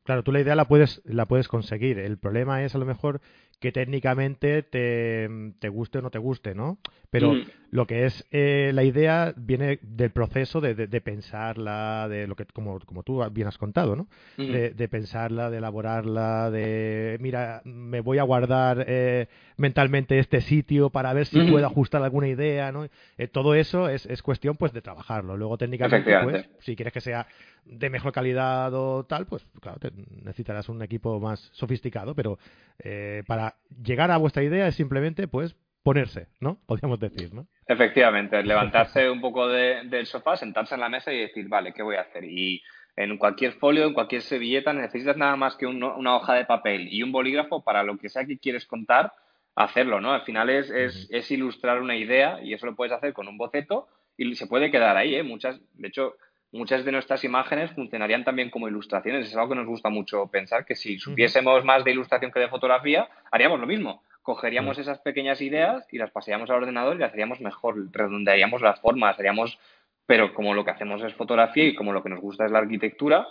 [0.04, 1.98] Claro, tú la idea la puedes, la puedes conseguir.
[1.98, 3.20] El problema es a lo mejor
[3.60, 6.78] que técnicamente te, te guste o no te guste, ¿no?
[7.10, 7.40] Pero Mm.
[7.72, 12.34] lo que es eh, la idea viene del proceso de, de- de pensarla, de lo
[12.36, 14.08] que, como, como tú bien has contado, ¿no?
[14.38, 14.50] Ujú.
[14.50, 20.90] de, de pensarla, de elaborarla, de, mira, me voy a guardar eh, mentalmente este sitio
[20.90, 21.50] para ver si Ujú.
[21.50, 22.86] puedo ajustar alguna idea, ¿no?
[23.18, 25.36] Eh, todo eso es, es cuestión, pues, de trabajarlo.
[25.36, 27.26] Luego, técnicamente, pues, si quieres que sea
[27.66, 29.92] de mejor calidad o tal, pues, claro, te-
[30.24, 32.38] necesitarás un equipo más sofisticado, pero
[32.78, 36.58] eh, para llegar a vuestra idea es simplemente, pues, ponerse, ¿no?
[36.66, 37.46] Podríamos decir, ¿no?
[37.66, 41.82] Efectivamente, levantarse un poco de- del sofá, sentarse en la mesa y decir, vale, ¿qué
[41.82, 42.24] voy a hacer?
[42.24, 42.62] Y
[42.96, 46.88] en cualquier folio, en cualquier servilleta, necesitas nada más que un- una hoja de papel
[46.92, 49.12] y un bolígrafo para lo que sea que quieres contar,
[49.54, 50.12] hacerlo, ¿no?
[50.12, 53.36] Al final es, es, es ilustrar una idea y eso lo puedes hacer con un
[53.38, 55.22] boceto y se puede quedar ahí, ¿eh?
[55.22, 56.14] Muchas, de hecho,
[56.52, 59.26] muchas de nuestras imágenes funcionarían también como ilustraciones.
[59.26, 62.48] Es algo que nos gusta mucho pensar, que si supiésemos más de ilustración que de
[62.48, 64.02] fotografía, haríamos lo mismo.
[64.22, 68.80] Cogeríamos esas pequeñas ideas y las pasaríamos al ordenador y las haríamos mejor, redondearíamos las
[68.80, 69.58] formas, haríamos,
[70.06, 72.58] pero como lo que hacemos es fotografía y como lo que nos gusta es la
[72.58, 73.26] arquitectura,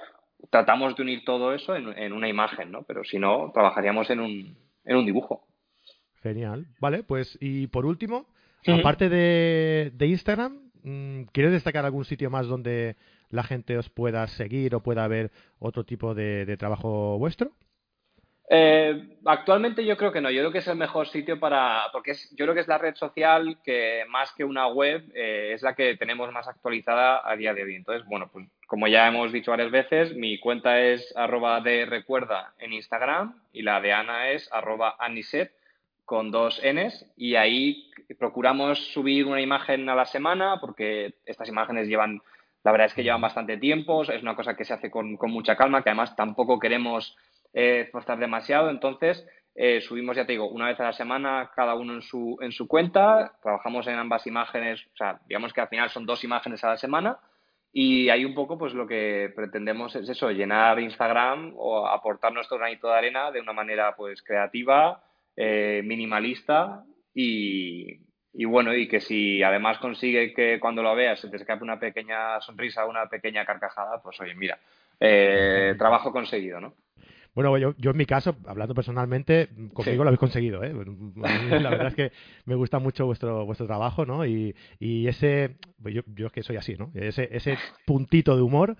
[0.49, 2.83] tratamos de unir todo eso en, en una imagen, ¿no?
[2.83, 5.45] Pero si no, trabajaríamos en un, en un dibujo.
[6.21, 6.67] Genial.
[6.79, 8.27] Vale, pues, y por último,
[8.67, 10.68] aparte de, de Instagram,
[11.31, 12.95] ¿quieres destacar algún sitio más donde
[13.29, 17.51] la gente os pueda seguir o pueda ver otro tipo de, de trabajo vuestro?
[18.51, 22.11] Eh, actualmente yo creo que no, yo creo que es el mejor sitio para, porque
[22.11, 25.61] es, yo creo que es la red social que más que una web eh, es
[25.61, 27.75] la que tenemos más actualizada a día de hoy.
[27.75, 32.53] Entonces, bueno, pues como ya hemos dicho varias veces, mi cuenta es arroba de recuerda
[32.57, 35.51] en Instagram y la de Ana es arroba aniset
[36.09, 41.87] con dos Ns y ahí procuramos subir una imagen a la semana porque estas imágenes
[41.87, 42.19] llevan,
[42.63, 45.29] la verdad es que llevan bastante tiempo, es una cosa que se hace con, con
[45.29, 47.15] mucha calma, que además tampoco queremos
[47.53, 51.75] eh, forzar demasiado, entonces eh, subimos, ya te digo, una vez a la semana cada
[51.75, 55.67] uno en su, en su cuenta, trabajamos en ambas imágenes, o sea, digamos que al
[55.67, 57.19] final son dos imágenes a la semana
[57.71, 62.57] y ahí un poco pues lo que pretendemos es eso, llenar Instagram o aportar nuestro
[62.57, 65.03] granito de arena de una manera pues creativa,
[65.41, 66.83] eh, minimalista
[67.13, 67.97] y,
[68.33, 71.79] y bueno, y que si además consigue que cuando lo veas se te escape una
[71.79, 74.59] pequeña sonrisa, una pequeña carcajada, pues oye, mira,
[74.99, 76.73] eh, trabajo conseguido, ¿no?
[77.39, 79.95] Bueno, yo, yo en mi caso, hablando personalmente, conmigo Sí.
[79.95, 80.73] lo habéis conseguido, ¿eh?
[81.61, 82.11] La verdad es que
[82.43, 84.25] me gusta mucho vuestro vuestro trabajo, ¿no?
[84.25, 86.91] Y, y ese, pues yo, yo es que soy así, ¿no?
[86.93, 88.75] Ese, ese puntito de humor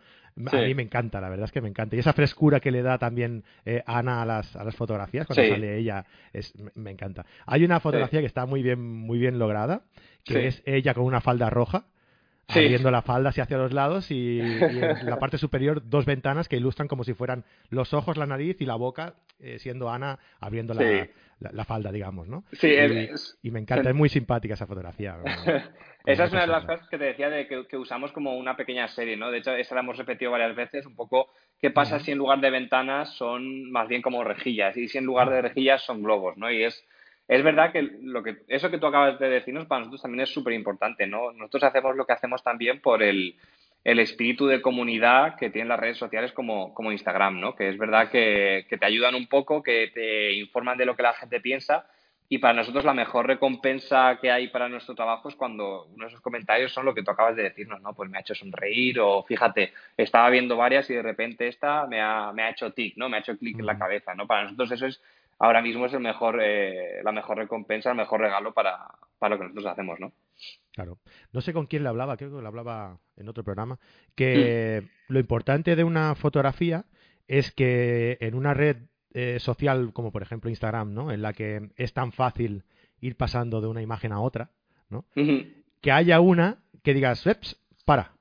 [0.48, 0.66] a Sí.
[0.66, 1.96] mí me encanta, la verdad es que me encanta.
[1.96, 5.44] Y esa frescura que le da también eh, Ana a las, a las fotografías cuando
[5.44, 5.50] Sí.
[5.50, 7.26] sale ella, es, me, encanta.
[7.46, 9.84] Hay una fotografía que está muy bien, muy bien lograda,
[10.26, 11.86] que es ella con una falda roja.
[12.50, 12.60] Sí.
[12.60, 16.48] abriendo la falda hacia, hacia los lados y, y en la parte superior dos ventanas
[16.50, 20.20] que ilustran como si fueran los ojos, la nariz y la boca, eh, siendo Ana
[20.40, 21.10] abriendo la, Sí.
[21.40, 22.44] la- la falda, digamos, ¿no?
[22.54, 25.16] Sí, y, es- y me encanta, es muy simpática esa fotografía.
[25.18, 25.24] ¿no?
[26.06, 28.56] Esa es una de las cosas que te decía de que, que usamos como una
[28.56, 29.30] pequeña serie, ¿no?
[29.30, 31.30] De hecho, esa la hemos repetido varias veces, un poco
[31.60, 35.06] qué pasa si en lugar de ventanas son más bien como rejillas y si en
[35.06, 36.50] lugar de rejillas son globos, ¿no?
[36.50, 36.84] Y es,
[37.30, 40.34] es verdad que, lo que eso que tú acabas de decirnos para nosotros también es
[40.34, 41.32] súper importante, ¿no?
[41.32, 43.36] Nosotros hacemos lo que hacemos también por el,
[43.84, 47.56] el espíritu de comunidad que tienen las redes sociales como, como Instagram, ¿no?
[47.56, 51.04] Que es verdad que, que te ayudan un poco, que te informan de lo que
[51.04, 51.86] la gente piensa
[52.32, 56.10] y para nosotros la mejor recompensa que hay para nuestro trabajo es cuando uno de
[56.10, 57.96] esos comentarios son lo que tú acabas de decirnos, ¿no?
[57.96, 62.00] Pues me ha hecho sonreír o fíjate, estaba viendo varias y de repente esta me
[62.00, 63.10] ha, me ha hecho tic, ¿no?
[63.10, 63.80] Me ha hecho clic en la Ujú.
[63.80, 64.28] cabeza, ¿no?
[64.28, 65.02] Para nosotros eso es,
[65.40, 68.78] ahora mismo es el mejor, eh, la mejor recompensa, el mejor regalo para,
[69.18, 70.12] para lo que nosotros hacemos, ¿no?
[70.74, 70.98] Claro.
[71.34, 73.80] No sé con quién le hablaba, creo que le hablaba en otro programa,
[74.16, 76.86] que lo importante de una fotografía
[77.28, 78.78] es que en una red
[79.14, 81.12] eh, social como por ejemplo Instagram, ¿no?
[81.12, 82.64] En la que es tan fácil
[83.02, 84.52] ir pasando de una imagen a otra,
[84.90, 85.06] ¿no?
[85.82, 88.12] Que haya una que digas, "Eps, para,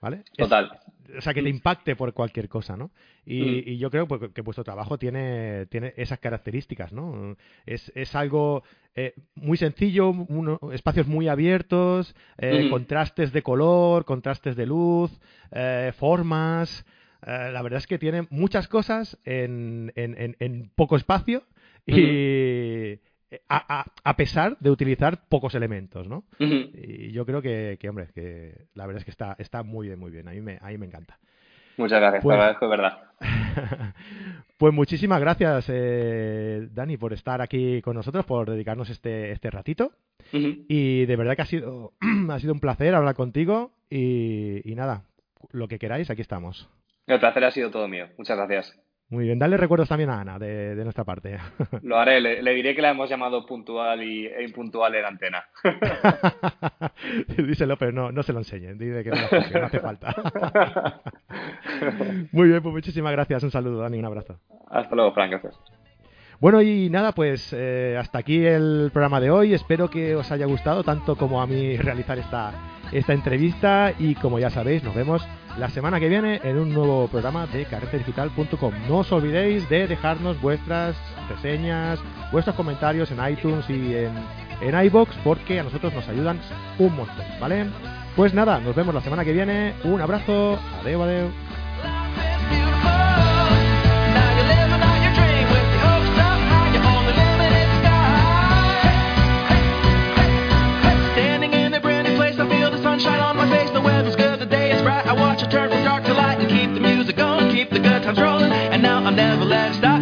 [0.00, 0.18] ¿vale?
[0.36, 0.80] Es- Total.
[1.16, 2.90] O sea, que te impacte por cualquier cosa, ¿no?
[3.26, 3.62] Y, Mm.
[3.68, 7.36] y yo creo pues, que vuestro trabajo tiene, tiene esas características, ¿no?
[7.66, 8.62] Es, es algo
[8.96, 12.68] eh, muy sencillo, uno- espacios muy abiertos, eh, Mm.
[12.70, 15.10] contrastes de color, contrastes de luz,
[15.52, 16.84] eh, formas.
[17.26, 21.42] eh, la verdad es que tiene muchas cosas en, en- en- en poco espacio
[21.86, 22.98] y
[23.48, 26.24] a, a- a pesar de utilizar pocos elementos, ¿no?
[26.38, 29.98] Y yo creo que, que, hombre, que la verdad es que está, está muy bien,
[29.98, 30.28] muy bien.
[30.28, 31.18] A mí me, a mí me encanta.
[31.76, 32.98] Muchas gracias, Pues- te agradezco, de verdad.
[34.58, 39.92] pues muchísimas gracias, eh, Dani, por estar aquí con nosotros, por dedicarnos este, este ratito.
[40.32, 41.92] Y de verdad que ha sido,
[42.30, 43.70] ha sido un placer hablar contigo.
[43.90, 45.02] Y, y nada,
[45.52, 46.68] lo que queráis, aquí estamos.
[47.06, 48.06] El placer ha sido todo mío.
[48.18, 48.76] Muchas gracias.
[49.10, 51.38] Muy bien, dale recuerdos también a Ana de, nuestra parte.
[51.82, 55.44] Lo haré, le, diré que la hemos llamado puntual y, e impuntual en antena.
[57.36, 59.16] Díselo, pero no, no se lo enseñen, dile que no,
[59.60, 60.14] no hace falta.
[62.32, 64.40] Muy bien, pues muchísimas gracias, un saludo, Dani, un abrazo.
[64.70, 65.54] Hasta luego, Frank, gracias.
[66.40, 69.54] Bueno, y nada, pues eh, hasta aquí el programa de hoy.
[69.54, 72.52] Espero que os haya gustado tanto como a mí realizar esta,
[72.92, 73.92] esta entrevista.
[73.98, 75.26] Y como ya sabéis, nos vemos
[75.58, 78.74] la semana que viene en un nuevo programa de carretedigital.com.
[78.88, 80.96] No os olvidéis de dejarnos vuestras
[81.28, 81.98] reseñas,
[82.32, 84.12] vuestros comentarios en iTunes y en,
[84.60, 86.40] en iBox porque a nosotros nos ayudan
[86.78, 87.66] un montón, ¿vale?
[88.16, 89.74] Pues nada, nos vemos la semana que viene.
[89.84, 90.58] Un abrazo.
[90.80, 91.43] Adeu, adeu.
[108.04, 109.93] controlling, and now I'm never latched.